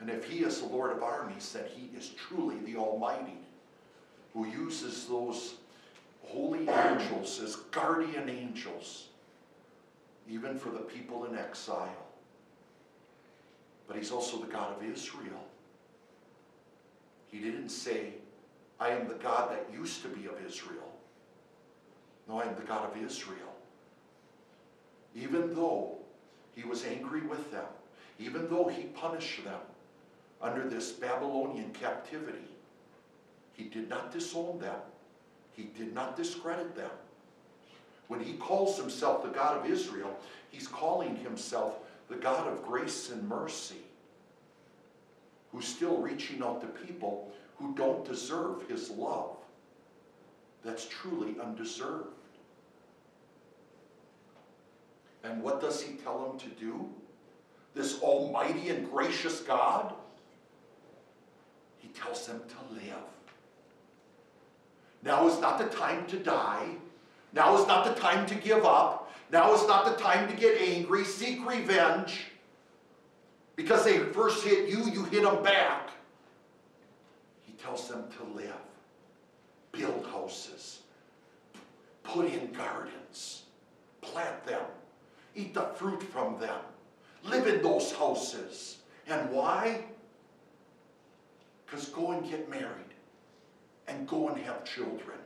And 0.00 0.08
if 0.08 0.24
he 0.24 0.40
is 0.40 0.60
the 0.60 0.66
Lord 0.66 0.90
of 0.90 1.02
armies, 1.02 1.52
then 1.52 1.64
he 1.74 1.96
is 1.96 2.10
truly 2.10 2.56
the 2.60 2.76
Almighty, 2.76 3.38
who 4.32 4.46
uses 4.46 5.06
those 5.06 5.54
holy 6.22 6.68
angels 6.68 7.40
as 7.42 7.56
guardian 7.56 8.28
angels, 8.28 9.08
even 10.28 10.58
for 10.58 10.70
the 10.70 10.78
people 10.78 11.24
in 11.24 11.36
exile. 11.36 12.06
But 13.86 13.96
he's 13.96 14.10
also 14.10 14.38
the 14.38 14.46
God 14.46 14.76
of 14.76 14.84
Israel. 14.84 15.44
He 17.30 17.40
didn't 17.40 17.68
say, 17.68 18.14
I 18.80 18.90
am 18.90 19.08
the 19.08 19.14
God 19.14 19.50
that 19.50 19.66
used 19.72 20.02
to 20.02 20.08
be 20.08 20.26
of 20.26 20.34
Israel. 20.46 20.90
No, 22.28 22.40
I 22.40 22.46
am 22.46 22.54
the 22.54 22.62
God 22.62 22.90
of 22.90 23.02
Israel. 23.02 23.38
Even 25.14 25.54
though 25.54 25.96
he 26.54 26.64
was 26.64 26.84
angry 26.84 27.20
with 27.20 27.52
them, 27.52 27.66
even 28.18 28.48
though 28.48 28.68
he 28.68 28.84
punished 28.84 29.44
them, 29.44 29.60
under 30.44 30.68
this 30.68 30.92
Babylonian 30.92 31.70
captivity. 31.72 32.46
He 33.54 33.64
did 33.64 33.88
not 33.88 34.12
disown 34.12 34.58
them. 34.58 34.76
He 35.52 35.64
did 35.76 35.94
not 35.94 36.16
discredit 36.16 36.76
them. 36.76 36.90
When 38.08 38.20
he 38.20 38.34
calls 38.34 38.78
himself 38.78 39.22
the 39.22 39.30
God 39.30 39.58
of 39.58 39.70
Israel, 39.70 40.16
he's 40.50 40.68
calling 40.68 41.16
himself 41.16 41.78
the 42.08 42.16
God 42.16 42.46
of 42.46 42.62
grace 42.62 43.10
and 43.10 43.26
mercy, 43.28 43.82
who's 45.52 45.66
still 45.66 45.96
reaching 45.98 46.42
out 46.42 46.60
to 46.60 46.84
people 46.86 47.32
who 47.56 47.74
don't 47.74 48.04
deserve 48.04 48.68
his 48.68 48.90
love. 48.90 49.36
That's 50.64 50.86
truly 50.86 51.36
undeserved. 51.40 52.08
And 55.22 55.42
what 55.42 55.60
does 55.60 55.80
he 55.80 55.94
tell 55.94 56.28
them 56.28 56.38
to 56.38 56.48
do? 56.60 56.88
This 57.74 58.00
almighty 58.00 58.68
and 58.68 58.90
gracious 58.90 59.40
God? 59.40 59.94
He 61.78 61.88
tells 61.88 62.26
them 62.26 62.40
to 62.40 62.74
live. 62.74 63.02
Now 65.02 65.26
is 65.28 65.40
not 65.40 65.58
the 65.58 65.76
time 65.76 66.06
to 66.06 66.18
die. 66.18 66.68
Now 67.34 67.60
is 67.60 67.66
not 67.66 67.84
the 67.84 68.00
time 68.00 68.26
to 68.26 68.34
give 68.36 68.64
up. 68.64 69.12
Now 69.30 69.52
is 69.54 69.66
not 69.66 69.84
the 69.84 70.02
time 70.02 70.28
to 70.28 70.36
get 70.36 70.60
angry, 70.60 71.04
seek 71.04 71.46
revenge. 71.46 72.26
Because 73.56 73.84
they 73.84 73.98
first 73.98 74.44
hit 74.44 74.68
you, 74.68 74.84
you 74.84 75.04
hit 75.04 75.24
them 75.24 75.42
back. 75.42 75.90
He 77.42 77.52
tells 77.54 77.88
them 77.88 78.04
to 78.18 78.36
live, 78.36 78.54
build 79.72 80.06
houses, 80.12 80.80
put 82.04 82.26
in 82.26 82.52
gardens, 82.52 83.42
plant 84.00 84.44
them, 84.46 84.62
eat 85.34 85.54
the 85.54 85.62
fruit 85.74 86.02
from 86.02 86.38
them, 86.38 86.60
live 87.24 87.48
in 87.48 87.62
those 87.62 87.92
houses. 87.92 88.78
And 89.08 89.30
why? 89.30 89.84
Because 91.66 91.88
go 91.88 92.12
and 92.12 92.28
get 92.28 92.48
married 92.48 92.94
and 93.88 94.06
go 94.06 94.28
and 94.28 94.38
have 94.44 94.64
children. 94.64 95.18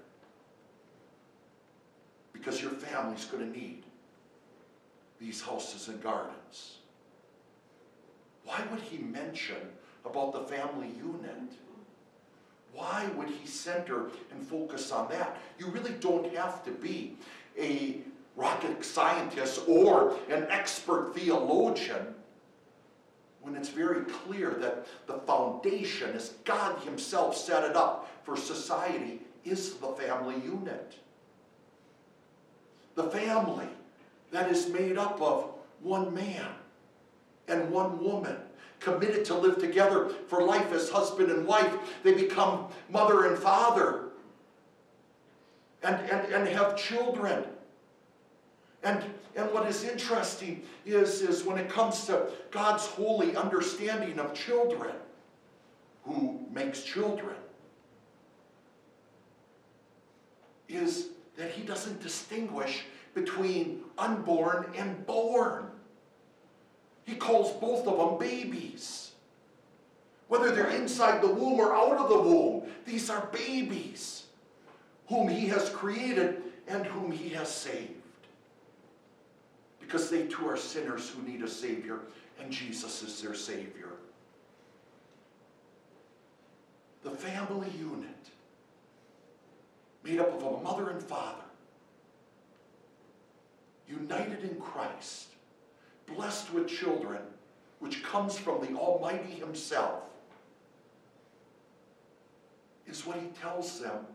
Because 2.38 2.62
your 2.62 2.70
family's 2.70 3.24
going 3.24 3.52
to 3.52 3.58
need 3.58 3.82
these 5.20 5.42
houses 5.42 5.88
and 5.88 6.00
gardens. 6.02 6.78
Why 8.44 8.62
would 8.70 8.80
he 8.80 8.98
mention 8.98 9.56
about 10.06 10.32
the 10.32 10.40
family 10.40 10.88
unit? 10.96 11.52
Why 12.72 13.08
would 13.16 13.28
he 13.28 13.46
center 13.46 14.10
and 14.30 14.40
focus 14.40 14.92
on 14.92 15.10
that? 15.10 15.36
You 15.58 15.66
really 15.66 15.94
don't 16.00 16.32
have 16.34 16.64
to 16.64 16.70
be 16.70 17.16
a 17.58 17.98
rocket 18.36 18.84
scientist 18.84 19.62
or 19.66 20.16
an 20.30 20.46
expert 20.48 21.12
theologian 21.14 22.14
when 23.40 23.56
it's 23.56 23.68
very 23.68 24.04
clear 24.04 24.50
that 24.60 24.86
the 25.06 25.14
foundation, 25.14 26.10
as 26.14 26.30
God 26.44 26.78
Himself 26.82 27.36
set 27.36 27.64
it 27.64 27.76
up 27.76 28.10
for 28.22 28.36
society, 28.36 29.20
is 29.44 29.74
the 29.74 29.88
family 29.88 30.36
unit. 30.44 30.94
The 32.98 33.04
family 33.04 33.68
that 34.32 34.50
is 34.50 34.68
made 34.70 34.98
up 34.98 35.22
of 35.22 35.52
one 35.82 36.12
man 36.12 36.48
and 37.46 37.70
one 37.70 38.02
woman 38.02 38.36
committed 38.80 39.24
to 39.26 39.34
live 39.34 39.58
together 39.60 40.08
for 40.26 40.42
life 40.42 40.72
as 40.72 40.90
husband 40.90 41.30
and 41.30 41.46
wife. 41.46 41.72
They 42.02 42.12
become 42.14 42.66
mother 42.90 43.28
and 43.28 43.38
father 43.38 44.06
and, 45.84 45.94
and, 46.10 46.32
and 46.32 46.48
have 46.48 46.76
children. 46.76 47.44
And, 48.82 49.04
and 49.36 49.48
what 49.52 49.68
is 49.68 49.84
interesting 49.84 50.64
is, 50.84 51.22
is 51.22 51.44
when 51.44 51.56
it 51.56 51.68
comes 51.68 52.04
to 52.06 52.26
God's 52.50 52.84
holy 52.84 53.36
understanding 53.36 54.18
of 54.18 54.34
children, 54.34 54.96
who 56.02 56.40
makes 56.52 56.82
children, 56.82 57.36
is 60.68 61.10
that 61.38 61.52
he 61.52 61.62
doesn't 61.62 62.02
distinguish 62.02 62.84
between 63.14 63.80
unborn 63.96 64.66
and 64.76 65.06
born. 65.06 65.68
He 67.04 67.14
calls 67.14 67.52
both 67.58 67.86
of 67.86 67.96
them 67.96 68.18
babies. 68.18 69.12
Whether 70.26 70.50
they're 70.50 70.70
inside 70.70 71.22
the 71.22 71.32
womb 71.32 71.58
or 71.58 71.74
out 71.74 71.96
of 71.96 72.10
the 72.10 72.20
womb, 72.20 72.64
these 72.84 73.08
are 73.08 73.26
babies 73.32 74.24
whom 75.08 75.28
he 75.28 75.46
has 75.46 75.70
created 75.70 76.42
and 76.66 76.84
whom 76.84 77.10
he 77.10 77.30
has 77.30 77.48
saved. 77.48 77.92
Because 79.80 80.10
they 80.10 80.26
too 80.26 80.46
are 80.46 80.56
sinners 80.56 81.08
who 81.08 81.22
need 81.22 81.42
a 81.42 81.48
Savior, 81.48 82.00
and 82.38 82.52
Jesus 82.52 83.02
is 83.02 83.22
their 83.22 83.34
Savior. 83.34 83.92
The 87.04 87.10
family 87.10 87.70
unit, 87.78 88.28
made 90.08 90.20
up 90.20 90.32
of 90.34 90.42
a 90.42 90.62
mother 90.62 90.90
and 90.90 91.02
father, 91.02 91.44
united 93.86 94.42
in 94.42 94.56
Christ, 94.56 95.28
blessed 96.06 96.52
with 96.52 96.66
children, 96.66 97.20
which 97.80 98.02
comes 98.02 98.38
from 98.38 98.60
the 98.60 98.78
Almighty 98.78 99.32
Himself, 99.32 100.04
is 102.86 103.06
what 103.06 103.18
He 103.18 103.28
tells 103.40 103.80
them 103.80 104.06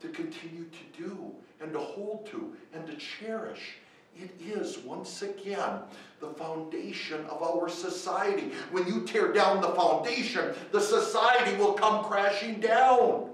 to 0.00 0.08
continue 0.08 0.64
to 0.64 1.02
do 1.02 1.32
and 1.60 1.72
to 1.72 1.78
hold 1.78 2.26
to 2.26 2.52
and 2.72 2.86
to 2.86 2.94
cherish. 2.96 3.76
It 4.16 4.30
is, 4.40 4.78
once 4.78 5.22
again, 5.22 5.80
the 6.18 6.30
foundation 6.30 7.24
of 7.26 7.40
our 7.42 7.68
society. 7.68 8.50
When 8.72 8.88
you 8.88 9.02
tear 9.02 9.32
down 9.32 9.60
the 9.60 9.68
foundation, 9.68 10.54
the 10.72 10.80
society 10.80 11.56
will 11.56 11.74
come 11.74 12.04
crashing 12.04 12.58
down. 12.58 13.30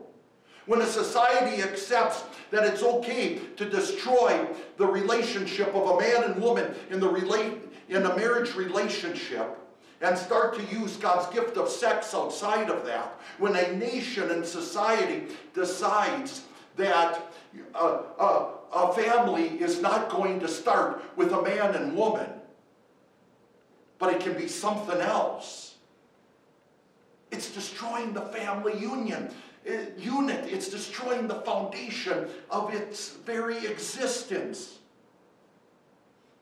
When 0.66 0.81
a 0.81 0.87
society 0.87 1.62
accepts 1.62 2.24
that 2.50 2.64
it's 2.64 2.83
okay 2.83 3.40
to 3.57 3.68
destroy 3.68 4.46
the 4.77 4.87
relationship 4.87 5.74
of 5.74 5.90
a 5.90 6.00
man 6.00 6.24
and 6.24 6.42
woman 6.42 6.74
in 6.90 7.00
the 7.00 7.09
relate 7.09 7.59
in 7.88 8.07
a 8.07 8.16
marriage 8.16 8.55
relationship 8.55 9.59
and 10.00 10.16
start 10.16 10.55
to 10.57 10.74
use 10.74 10.96
God's 10.96 11.33
gift 11.35 11.57
of 11.57 11.68
sex 11.68 12.14
outside 12.14 12.70
of 12.70 12.85
that, 12.85 13.18
when 13.38 13.57
a 13.57 13.77
nation 13.77 14.31
and 14.31 14.44
society 14.44 15.24
decides 15.55 16.42
that 16.77 17.33
a, 17.74 17.79
a, 17.79 18.50
a 18.72 18.92
family 18.92 19.48
is 19.61 19.81
not 19.81 20.11
going 20.11 20.40
to 20.40 20.48
start 20.48 21.03
with 21.16 21.33
a 21.33 21.42
man 21.42 21.74
and 21.74 21.96
woman, 21.96 22.29
but 23.98 24.12
it 24.12 24.20
can 24.20 24.35
be 24.35 24.48
something 24.48 25.00
else. 25.00 25.77
It's 27.31 27.50
destroying 27.50 28.12
the 28.12 28.20
family 28.20 28.79
union 28.79 29.31
unit. 29.64 30.44
It's 30.46 30.68
destroying 30.68 31.27
the 31.27 31.37
foundation 31.37 32.29
of 32.50 32.74
its 32.74 33.11
very 33.11 33.66
existence. 33.66 34.79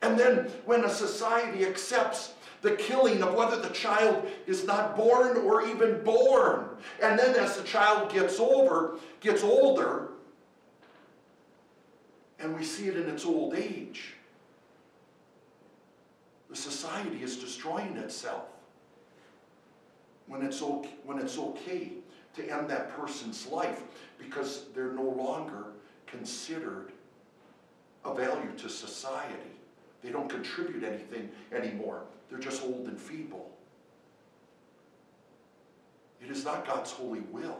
And 0.02 0.18
then 0.18 0.50
when 0.64 0.84
a 0.84 0.90
society 0.90 1.64
accepts 1.64 2.34
the 2.62 2.72
killing 2.72 3.22
of 3.22 3.34
whether 3.34 3.56
the 3.56 3.70
child 3.70 4.26
is 4.46 4.64
not 4.64 4.96
born 4.96 5.36
or 5.38 5.66
even 5.66 6.02
born, 6.02 6.68
and 7.02 7.18
then 7.18 7.34
as 7.36 7.56
the 7.56 7.64
child 7.64 8.12
gets 8.12 8.38
over, 8.40 8.98
gets 9.20 9.42
older, 9.42 10.08
and 12.38 12.56
we 12.56 12.64
see 12.64 12.86
it 12.88 12.96
in 12.96 13.08
its 13.08 13.24
old 13.24 13.54
age, 13.54 14.14
the 16.50 16.56
society 16.56 17.22
is 17.22 17.36
destroying 17.36 17.96
itself 17.96 18.44
when 20.26 20.42
it's 20.42 20.62
okay, 20.62 20.90
when 21.04 21.18
it's 21.18 21.38
okay 21.38 21.92
to 22.34 22.48
end 22.48 22.68
that 22.70 22.96
person's 22.96 23.46
life 23.46 23.82
because 24.18 24.66
they're 24.74 24.92
no 24.92 25.02
longer 25.02 25.66
considered 26.06 26.92
a 28.04 28.14
value 28.14 28.50
to 28.58 28.68
society. 28.68 29.36
They 30.02 30.10
don't 30.10 30.28
contribute 30.28 30.82
anything 30.84 31.28
anymore. 31.52 32.02
They're 32.28 32.38
just 32.38 32.62
old 32.62 32.86
and 32.86 32.98
feeble. 32.98 33.50
It 36.20 36.30
is 36.30 36.44
not 36.44 36.66
God's 36.66 36.90
holy 36.90 37.20
will 37.20 37.58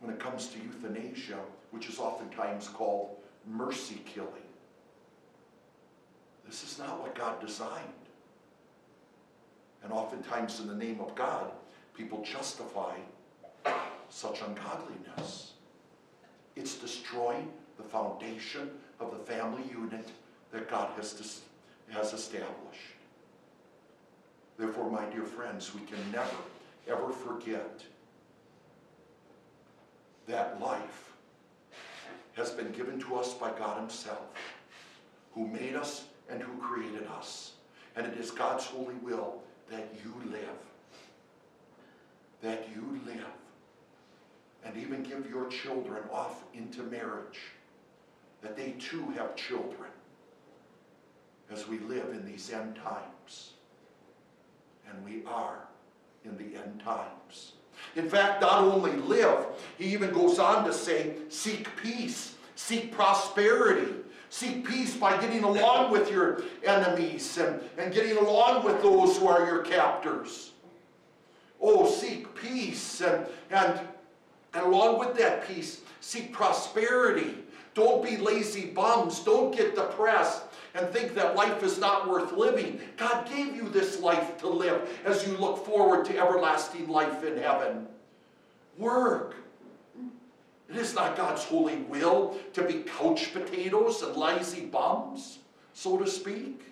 when 0.00 0.12
it 0.12 0.20
comes 0.20 0.48
to 0.48 0.58
euthanasia, 0.58 1.38
which 1.70 1.88
is 1.88 1.98
oftentimes 1.98 2.68
called 2.68 3.16
mercy 3.46 4.02
killing. 4.04 4.28
This 6.46 6.62
is 6.62 6.78
not 6.78 7.00
what 7.00 7.14
God 7.14 7.40
designed. 7.40 7.88
And 9.82 9.92
oftentimes, 9.92 10.60
in 10.60 10.66
the 10.66 10.74
name 10.74 11.00
of 11.00 11.14
God, 11.14 11.52
people 11.96 12.22
justify 12.22 12.96
such 14.08 14.42
ungodliness. 14.42 15.52
It's 16.56 16.76
destroying 16.76 17.50
the 17.76 17.82
foundation 17.82 18.70
of 19.00 19.10
the 19.10 19.18
family 19.18 19.62
unit 19.70 20.08
that 20.52 20.70
God 20.70 20.90
has, 20.96 21.42
has 21.90 22.12
established. 22.12 22.94
Therefore, 24.56 24.90
my 24.90 25.04
dear 25.06 25.24
friends, 25.24 25.74
we 25.74 25.80
can 25.80 25.98
never, 26.12 26.36
ever 26.88 27.10
forget 27.10 27.82
that 30.26 30.60
life 30.60 31.12
has 32.34 32.50
been 32.50 32.70
given 32.72 33.00
to 33.00 33.16
us 33.16 33.34
by 33.34 33.50
God 33.50 33.78
Himself, 33.78 34.32
who 35.34 35.46
made 35.48 35.74
us 35.74 36.04
and 36.30 36.40
who 36.40 36.56
created 36.60 37.06
us. 37.18 37.52
And 37.96 38.06
it 38.06 38.14
is 38.14 38.30
God's 38.30 38.64
holy 38.64 38.94
will 39.02 39.42
that 39.70 39.92
you 40.04 40.30
live 40.30 40.73
that 42.44 42.68
you 42.74 43.00
live 43.06 43.24
and 44.64 44.76
even 44.76 45.02
give 45.02 45.28
your 45.28 45.48
children 45.48 46.02
off 46.12 46.44
into 46.52 46.82
marriage, 46.84 47.40
that 48.42 48.56
they 48.56 48.72
too 48.78 49.10
have 49.16 49.34
children 49.34 49.90
as 51.50 51.66
we 51.66 51.78
live 51.80 52.10
in 52.10 52.24
these 52.24 52.52
end 52.52 52.76
times. 52.76 53.52
And 54.88 55.02
we 55.04 55.24
are 55.26 55.66
in 56.24 56.36
the 56.36 56.56
end 56.58 56.80
times. 56.84 57.52
In 57.96 58.08
fact, 58.08 58.42
not 58.42 58.62
only 58.62 58.92
live, 58.92 59.46
he 59.78 59.86
even 59.86 60.12
goes 60.12 60.38
on 60.38 60.64
to 60.64 60.72
say, 60.72 61.14
seek 61.30 61.68
peace, 61.82 62.34
seek 62.56 62.92
prosperity, 62.92 63.92
seek 64.28 64.66
peace 64.66 64.94
by 64.94 65.18
getting 65.20 65.44
along 65.44 65.90
with 65.90 66.10
your 66.10 66.42
enemies 66.64 67.38
and, 67.38 67.60
and 67.78 67.92
getting 67.92 68.16
along 68.18 68.64
with 68.64 68.82
those 68.82 69.16
who 69.16 69.28
are 69.28 69.46
your 69.46 69.62
captors. 69.62 70.52
Oh, 71.60 71.88
seek 71.88 72.34
peace 72.34 73.00
and, 73.00 73.26
and, 73.50 73.80
and 74.52 74.66
along 74.66 74.98
with 74.98 75.16
that 75.16 75.46
peace, 75.46 75.80
seek 76.00 76.32
prosperity. 76.32 77.36
Don't 77.74 78.04
be 78.04 78.16
lazy 78.16 78.66
bums. 78.66 79.20
Don't 79.20 79.54
get 79.54 79.74
depressed 79.74 80.42
and 80.74 80.88
think 80.88 81.14
that 81.14 81.36
life 81.36 81.62
is 81.62 81.78
not 81.78 82.08
worth 82.08 82.32
living. 82.32 82.80
God 82.96 83.28
gave 83.28 83.54
you 83.54 83.68
this 83.68 84.00
life 84.00 84.38
to 84.38 84.48
live 84.48 84.88
as 85.04 85.26
you 85.26 85.36
look 85.36 85.64
forward 85.64 86.04
to 86.06 86.18
everlasting 86.18 86.88
life 86.88 87.24
in 87.24 87.36
heaven. 87.36 87.86
Work. 88.76 89.36
It 90.68 90.76
is 90.76 90.94
not 90.94 91.16
God's 91.16 91.44
holy 91.44 91.76
will 91.76 92.36
to 92.54 92.64
be 92.64 92.82
couch 92.82 93.32
potatoes 93.32 94.02
and 94.02 94.16
lazy 94.16 94.62
bums, 94.62 95.38
so 95.72 95.96
to 95.98 96.08
speak. 96.08 96.62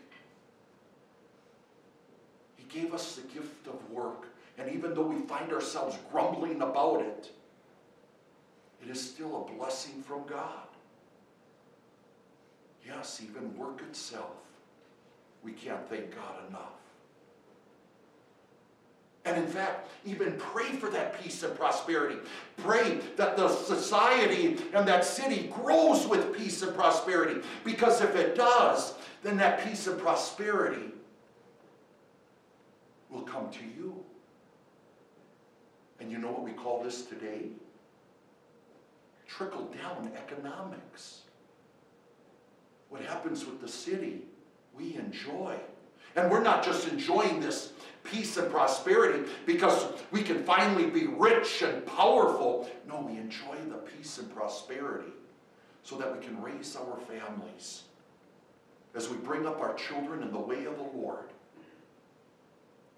He 2.56 2.64
gave 2.80 2.92
us 2.92 3.16
the 3.16 3.22
gift 3.32 3.68
of 3.68 3.90
work, 3.90 4.26
and 4.58 4.70
even 4.70 4.94
though 4.94 5.06
we 5.06 5.20
find 5.22 5.52
ourselves 5.52 5.96
grumbling 6.10 6.60
about 6.60 7.02
it, 7.02 7.30
it 8.82 8.90
is 8.90 9.00
still 9.00 9.46
a 9.46 9.56
blessing 9.56 10.02
from 10.02 10.26
God. 10.26 10.66
Yes, 12.86 13.22
even 13.22 13.56
work 13.56 13.80
itself, 13.82 14.36
we 15.42 15.52
can't 15.52 15.88
thank 15.88 16.14
God 16.14 16.48
enough. 16.48 16.82
And 19.24 19.36
in 19.36 19.46
fact, 19.46 19.88
even 20.04 20.36
pray 20.36 20.72
for 20.72 20.90
that 20.90 21.22
peace 21.22 21.44
and 21.44 21.56
prosperity. 21.56 22.16
Pray 22.56 22.98
that 23.16 23.36
the 23.36 23.48
society 23.48 24.58
and 24.74 24.86
that 24.88 25.04
city 25.04 25.52
grows 25.62 26.08
with 26.08 26.36
peace 26.36 26.60
and 26.62 26.74
prosperity. 26.74 27.40
Because 27.64 28.00
if 28.00 28.16
it 28.16 28.34
does, 28.34 28.94
then 29.22 29.36
that 29.36 29.64
peace 29.64 29.86
and 29.86 29.98
prosperity 29.98 30.90
will 33.10 33.22
come 33.22 33.48
to 33.50 33.64
you. 33.76 34.01
And 36.02 36.10
you 36.10 36.18
know 36.18 36.32
what 36.32 36.42
we 36.42 36.50
call 36.50 36.82
this 36.82 37.04
today? 37.04 37.42
Trickle 39.28 39.72
down 39.80 40.10
economics. 40.16 41.20
What 42.88 43.02
happens 43.02 43.46
with 43.46 43.60
the 43.60 43.68
city, 43.68 44.22
we 44.76 44.96
enjoy. 44.96 45.56
And 46.16 46.28
we're 46.28 46.42
not 46.42 46.64
just 46.64 46.88
enjoying 46.88 47.38
this 47.38 47.72
peace 48.02 48.36
and 48.36 48.50
prosperity 48.50 49.30
because 49.46 49.86
we 50.10 50.22
can 50.22 50.42
finally 50.42 50.86
be 50.86 51.06
rich 51.06 51.62
and 51.62 51.86
powerful. 51.86 52.68
No, 52.88 53.00
we 53.00 53.16
enjoy 53.16 53.54
the 53.68 53.76
peace 53.76 54.18
and 54.18 54.28
prosperity 54.34 55.12
so 55.84 55.96
that 55.98 56.12
we 56.12 56.20
can 56.20 56.42
raise 56.42 56.74
our 56.74 56.98
families 57.08 57.84
as 58.96 59.08
we 59.08 59.16
bring 59.18 59.46
up 59.46 59.60
our 59.60 59.74
children 59.74 60.24
in 60.24 60.32
the 60.32 60.38
way 60.38 60.64
of 60.64 60.76
the 60.76 60.98
Lord 60.98 61.30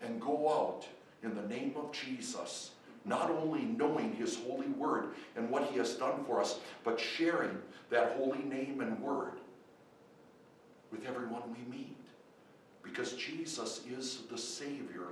and 0.00 0.18
go 0.22 0.48
out 0.50 0.86
in 1.22 1.34
the 1.34 1.42
name 1.42 1.74
of 1.76 1.92
Jesus, 1.92 2.70
not 3.04 3.30
only 3.30 3.62
knowing 3.62 4.14
his 4.14 4.38
holy 4.46 4.68
word 4.68 5.14
and 5.36 5.50
what 5.50 5.64
he 5.64 5.78
has 5.78 5.94
done 5.94 6.24
for 6.24 6.40
us, 6.40 6.58
but 6.82 6.98
sharing 6.98 7.58
that 7.90 8.16
holy 8.16 8.42
name 8.42 8.80
and 8.80 8.98
word 9.00 9.32
with 10.90 11.06
everyone 11.06 11.42
we 11.50 11.76
meet 11.76 11.96
because 12.82 13.14
Jesus 13.14 13.82
is 13.90 14.22
the 14.30 14.38
Savior 14.38 15.08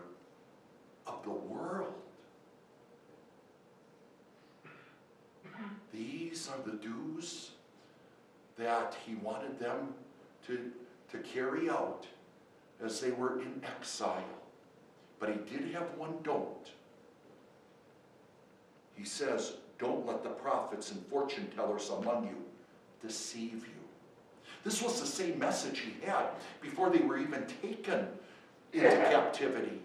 of 1.06 1.22
the 1.24 1.30
world. 1.30 1.94
These 5.92 6.48
are 6.48 6.70
the 6.70 6.76
do's 6.76 7.50
that 8.56 8.96
he 9.04 9.14
wanted 9.16 9.58
them 9.58 9.94
to, 10.46 10.70
to 11.10 11.18
carry 11.18 11.68
out 11.68 12.06
as 12.84 13.00
they 13.00 13.10
were 13.10 13.40
in 13.40 13.62
exile. 13.64 14.24
But 15.18 15.30
he 15.30 15.56
did 15.56 15.72
have 15.74 15.86
one 15.96 16.14
don't. 16.22 16.70
He 18.94 19.04
says, 19.04 19.54
Don't 19.78 20.06
let 20.06 20.22
the 20.22 20.30
prophets 20.30 20.90
and 20.92 21.04
fortune 21.06 21.48
tellers 21.54 21.90
among 21.90 22.24
you 22.24 22.36
deceive 23.00 23.66
you. 23.66 23.82
This 24.64 24.82
was 24.82 25.00
the 25.00 25.06
same 25.06 25.38
message 25.38 25.80
he 25.80 26.06
had 26.06 26.26
before 26.60 26.90
they 26.90 27.00
were 27.00 27.18
even 27.18 27.44
taken 27.60 28.06
into 28.72 28.88
captivity. 28.88 29.80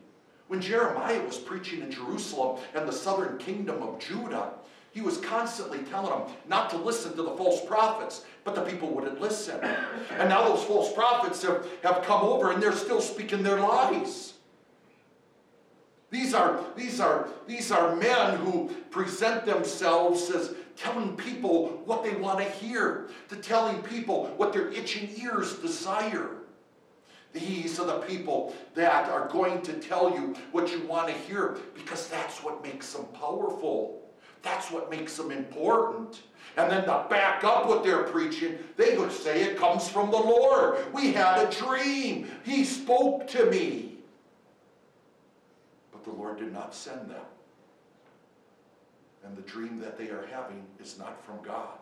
When 0.47 0.61
Jeremiah 0.61 1.21
was 1.25 1.37
preaching 1.37 1.81
in 1.81 1.91
Jerusalem 1.91 2.61
and 2.73 2.87
the 2.87 2.93
southern 2.93 3.37
kingdom 3.37 3.81
of 3.81 3.99
Judah, 3.99 4.51
he 4.91 5.01
was 5.01 5.17
constantly 5.17 5.79
telling 5.89 6.09
them 6.09 6.35
not 6.47 6.69
to 6.71 6.77
listen 6.77 7.15
to 7.15 7.23
the 7.23 7.31
false 7.31 7.63
prophets, 7.65 8.25
but 8.43 8.55
the 8.55 8.61
people 8.61 8.89
wouldn't 8.89 9.19
listen. 9.19 9.59
And 10.17 10.29
now 10.29 10.47
those 10.47 10.63
false 10.63 10.93
prophets 10.93 11.43
have, 11.43 11.67
have 11.83 12.03
come 12.03 12.21
over 12.21 12.51
and 12.51 12.63
they're 12.63 12.71
still 12.71 13.01
speaking 13.01 13.43
their 13.43 13.59
lies. 13.59 14.33
These 16.09 16.33
are, 16.33 16.63
these, 16.75 16.99
are, 16.99 17.27
these 17.47 17.71
are 17.71 17.95
men 17.95 18.37
who 18.37 18.69
present 18.91 19.45
themselves 19.45 20.29
as 20.29 20.53
telling 20.77 21.17
people 21.17 21.81
what 21.85 22.03
they 22.03 22.15
want 22.15 22.39
to 22.39 22.45
hear, 22.45 23.09
to 23.29 23.35
telling 23.35 23.81
people 23.81 24.27
what 24.37 24.53
their 24.53 24.69
itching 24.69 25.09
ears 25.21 25.55
desire. 25.55 26.29
These 27.33 27.79
are 27.79 27.85
the 27.85 27.99
people 27.99 28.55
that 28.73 29.09
are 29.09 29.27
going 29.27 29.61
to 29.63 29.73
tell 29.73 30.11
you 30.11 30.35
what 30.51 30.71
you 30.71 30.81
want 30.87 31.07
to 31.07 31.13
hear 31.13 31.57
because 31.75 32.07
that's 32.07 32.41
what 32.43 32.63
makes 32.63 32.93
them 32.93 33.05
powerful. 33.13 34.01
That's 34.43 34.71
what 34.71 34.89
makes 34.89 35.17
them 35.17 35.31
important. 35.31 36.21
And 36.55 36.71
then 36.71 36.83
to 36.83 37.05
back 37.09 37.43
up 37.43 37.67
what 37.67 37.83
they're 37.83 38.03
preaching, 38.03 38.57
they 38.77 38.97
would 38.97 39.11
say 39.11 39.43
it 39.43 39.57
comes 39.57 39.89
from 39.89 40.09
the 40.09 40.17
Lord. 40.17 40.91
We 40.93 41.11
had 41.11 41.47
a 41.47 41.51
dream. 41.51 42.31
He 42.43 42.63
spoke 42.63 43.27
to 43.29 43.45
me. 43.47 43.96
The 46.07 46.13
Lord 46.13 46.39
did 46.39 46.51
not 46.51 46.73
send 46.73 47.11
them 47.11 47.25
and 49.27 49.35
the 49.35 49.41
dream 49.41 49.79
that 49.79 49.97
they 49.97 50.07
are 50.09 50.25
having 50.31 50.63
is 50.79 50.97
not 50.97 51.23
from 51.25 51.41
God, 51.43 51.77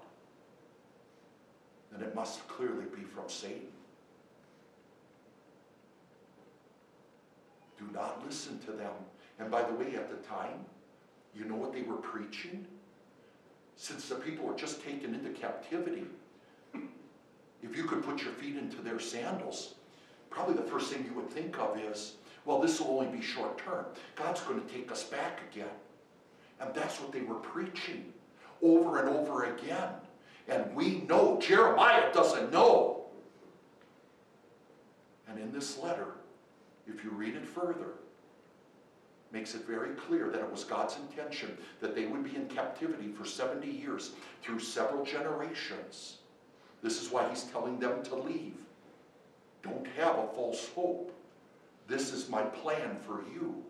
then 1.91 2.01
it 2.01 2.15
must 2.15 2.45
clearly 2.47 2.85
be 2.95 3.03
from 3.03 3.25
Satan. 3.27 3.67
Do 7.77 7.85
not 7.93 8.25
listen 8.25 8.57
to 8.59 8.71
them. 8.71 8.91
And 9.37 9.51
by 9.51 9.61
the 9.61 9.73
way, 9.73 9.95
at 9.95 10.09
the 10.09 10.27
time, 10.27 10.65
you 11.35 11.45
know 11.45 11.55
what 11.55 11.73
they 11.73 11.81
were 11.83 11.97
preaching? 11.97 12.65
Since 13.75 14.07
the 14.07 14.15
people 14.15 14.45
were 14.45 14.55
just 14.55 14.83
taken 14.83 15.13
into 15.13 15.29
captivity, 15.29 16.05
if 17.61 17.75
you 17.75 17.83
could 17.83 18.03
put 18.03 18.23
your 18.23 18.31
feet 18.33 18.55
into 18.55 18.81
their 18.81 18.99
sandals, 18.99 19.75
probably 20.29 20.55
the 20.55 20.69
first 20.69 20.91
thing 20.91 21.05
you 21.05 21.13
would 21.13 21.29
think 21.29 21.59
of 21.59 21.77
is, 21.79 22.13
well, 22.45 22.61
this 22.61 22.79
will 22.79 22.99
only 22.99 23.15
be 23.15 23.21
short 23.21 23.57
term. 23.57 23.85
God's 24.15 24.41
going 24.41 24.61
to 24.61 24.73
take 24.73 24.91
us 24.91 25.03
back 25.03 25.41
again. 25.51 25.67
And 26.59 26.73
that's 26.73 26.99
what 27.01 27.11
they 27.11 27.21
were 27.21 27.35
preaching 27.35 28.13
over 28.61 28.99
and 28.99 29.09
over 29.09 29.45
again. 29.45 29.89
And 30.47 30.75
we 30.75 31.01
know, 31.01 31.39
Jeremiah 31.41 32.13
doesn't 32.13 32.51
know. 32.51 33.05
And 35.27 35.39
in 35.39 35.51
this 35.51 35.77
letter, 35.79 36.13
if 36.87 37.03
you 37.03 37.09
read 37.09 37.35
it 37.35 37.45
further, 37.45 37.95
makes 39.31 39.55
it 39.55 39.65
very 39.65 39.89
clear 39.95 40.29
that 40.29 40.39
it 40.39 40.51
was 40.51 40.63
God's 40.63 40.97
intention 40.97 41.57
that 41.81 41.95
they 41.95 42.05
would 42.05 42.23
be 42.23 42.35
in 42.35 42.47
captivity 42.47 43.09
for 43.09 43.25
70 43.25 43.67
years 43.67 44.11
through 44.43 44.59
several 44.59 45.03
generations. 45.03 46.19
This 46.81 47.01
is 47.01 47.09
why 47.09 47.27
he's 47.27 47.43
telling 47.43 47.79
them 47.79 48.03
to 48.03 48.15
leave. 48.15 48.55
Don't 49.63 49.87
have 49.97 50.19
a 50.19 50.27
false 50.27 50.69
hope. 50.75 51.11
This 51.87 52.11
is 52.11 52.29
my 52.29 52.41
plan 52.41 52.97
for 53.05 53.23
you. 53.33 53.63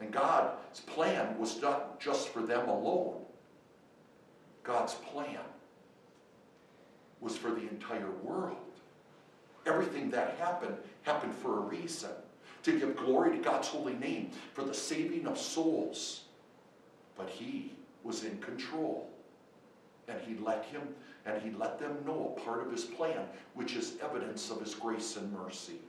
And 0.00 0.12
God's 0.12 0.80
plan 0.80 1.38
was 1.38 1.60
not 1.60 2.00
just 2.00 2.28
for 2.28 2.42
them 2.42 2.68
alone. 2.68 3.16
God's 4.62 4.94
plan 4.94 5.40
was 7.20 7.36
for 7.36 7.50
the 7.50 7.68
entire 7.68 8.10
world. 8.22 8.56
Everything 9.66 10.10
that 10.10 10.36
happened 10.38 10.76
happened 11.02 11.34
for 11.34 11.58
a 11.58 11.62
reason 11.62 12.10
to 12.62 12.78
give 12.78 12.96
glory 12.96 13.36
to 13.36 13.42
God's 13.42 13.68
holy 13.68 13.94
name 13.94 14.30
for 14.54 14.62
the 14.62 14.74
saving 14.74 15.26
of 15.26 15.38
souls. 15.38 16.22
But 17.16 17.28
He 17.28 17.72
was 18.04 18.24
in 18.24 18.38
control. 18.38 19.10
And 20.06 20.20
He 20.20 20.36
let 20.42 20.64
him 20.66 20.82
and 21.26 21.42
He 21.42 21.50
let 21.50 21.78
them 21.78 21.96
know 22.06 22.34
a 22.36 22.40
part 22.40 22.64
of 22.64 22.70
His 22.72 22.84
plan, 22.84 23.26
which 23.54 23.74
is 23.74 23.94
evidence 24.02 24.50
of 24.50 24.60
His 24.60 24.74
grace 24.74 25.16
and 25.16 25.32
mercy. 25.32 25.80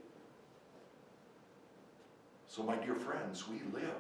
So, 2.49 2.63
my 2.63 2.75
dear 2.77 2.95
friends, 2.95 3.47
we 3.47 3.61
live. 3.71 3.93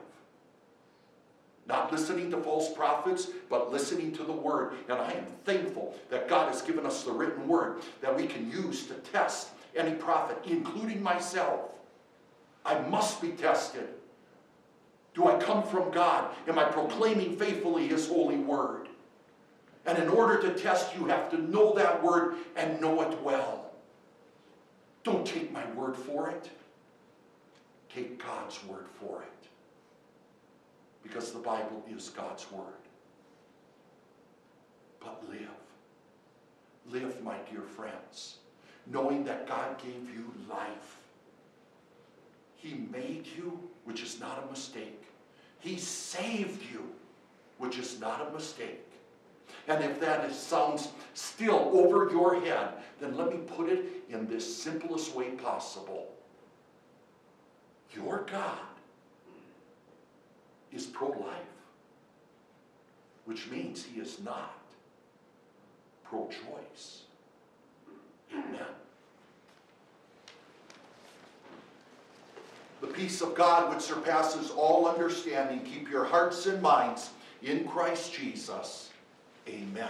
Not 1.67 1.91
listening 1.91 2.31
to 2.31 2.37
false 2.37 2.73
prophets, 2.73 3.29
but 3.47 3.71
listening 3.71 4.11
to 4.13 4.23
the 4.23 4.33
Word. 4.33 4.73
And 4.89 4.97
I 4.97 5.11
am 5.11 5.25
thankful 5.45 5.95
that 6.09 6.27
God 6.27 6.51
has 6.51 6.63
given 6.63 6.83
us 6.83 7.03
the 7.03 7.11
written 7.11 7.47
Word 7.47 7.83
that 8.01 8.15
we 8.15 8.25
can 8.25 8.51
use 8.51 8.87
to 8.87 8.95
test 8.95 9.49
any 9.75 9.93
prophet, 9.93 10.39
including 10.45 11.01
myself. 11.01 11.61
I 12.65 12.79
must 12.79 13.21
be 13.21 13.29
tested. 13.29 13.87
Do 15.13 15.27
I 15.27 15.37
come 15.37 15.61
from 15.61 15.91
God? 15.91 16.33
Am 16.47 16.57
I 16.57 16.63
proclaiming 16.63 17.37
faithfully 17.37 17.87
His 17.87 18.07
holy 18.07 18.37
Word? 18.37 18.89
And 19.85 19.99
in 19.99 20.09
order 20.09 20.41
to 20.41 20.59
test, 20.59 20.95
you 20.95 21.05
have 21.05 21.29
to 21.29 21.37
know 21.37 21.75
that 21.75 22.01
Word 22.01 22.37
and 22.55 22.81
know 22.81 23.03
it 23.03 23.21
well. 23.21 23.69
Don't 25.03 25.25
take 25.25 25.51
my 25.51 25.65
word 25.71 25.95
for 25.95 26.29
it. 26.29 26.49
Take 27.93 28.23
God's 28.23 28.63
word 28.65 28.85
for 28.99 29.23
it. 29.23 29.47
Because 31.03 31.31
the 31.31 31.39
Bible 31.39 31.83
is 31.89 32.09
God's 32.09 32.49
word. 32.51 32.65
But 34.99 35.23
live. 35.29 35.39
Live, 36.89 37.23
my 37.23 37.37
dear 37.49 37.61
friends, 37.61 38.37
knowing 38.87 39.23
that 39.23 39.47
God 39.47 39.77
gave 39.77 40.09
you 40.13 40.33
life. 40.49 40.97
He 42.55 42.73
made 42.91 43.27
you, 43.37 43.59
which 43.85 44.03
is 44.03 44.19
not 44.19 44.43
a 44.43 44.51
mistake. 44.51 45.03
He 45.59 45.77
saved 45.77 46.61
you, 46.71 46.89
which 47.57 47.77
is 47.77 47.99
not 47.99 48.27
a 48.27 48.33
mistake. 48.33 48.85
And 49.67 49.83
if 49.83 49.99
that 49.99 50.29
is, 50.29 50.35
sounds 50.35 50.89
still 51.13 51.71
over 51.73 52.09
your 52.11 52.41
head, 52.41 52.69
then 52.99 53.15
let 53.15 53.29
me 53.29 53.37
put 53.37 53.69
it 53.69 53.85
in 54.09 54.27
this 54.27 54.61
simplest 54.61 55.15
way 55.15 55.31
possible. 55.31 56.07
Your 57.93 58.25
God 58.31 58.59
is 60.71 60.85
pro 60.85 61.09
life, 61.09 61.37
which 63.25 63.49
means 63.49 63.83
he 63.83 63.99
is 63.99 64.19
not 64.23 64.59
pro 66.03 66.27
choice. 66.27 67.03
Amen. 68.31 68.65
The 72.81 72.87
peace 72.87 73.21
of 73.21 73.35
God, 73.35 73.73
which 73.73 73.83
surpasses 73.83 74.51
all 74.51 74.87
understanding, 74.87 75.61
keep 75.61 75.89
your 75.89 76.05
hearts 76.05 76.45
and 76.45 76.61
minds 76.61 77.09
in 77.41 77.67
Christ 77.67 78.13
Jesus. 78.13 78.89
Amen. 79.47 79.89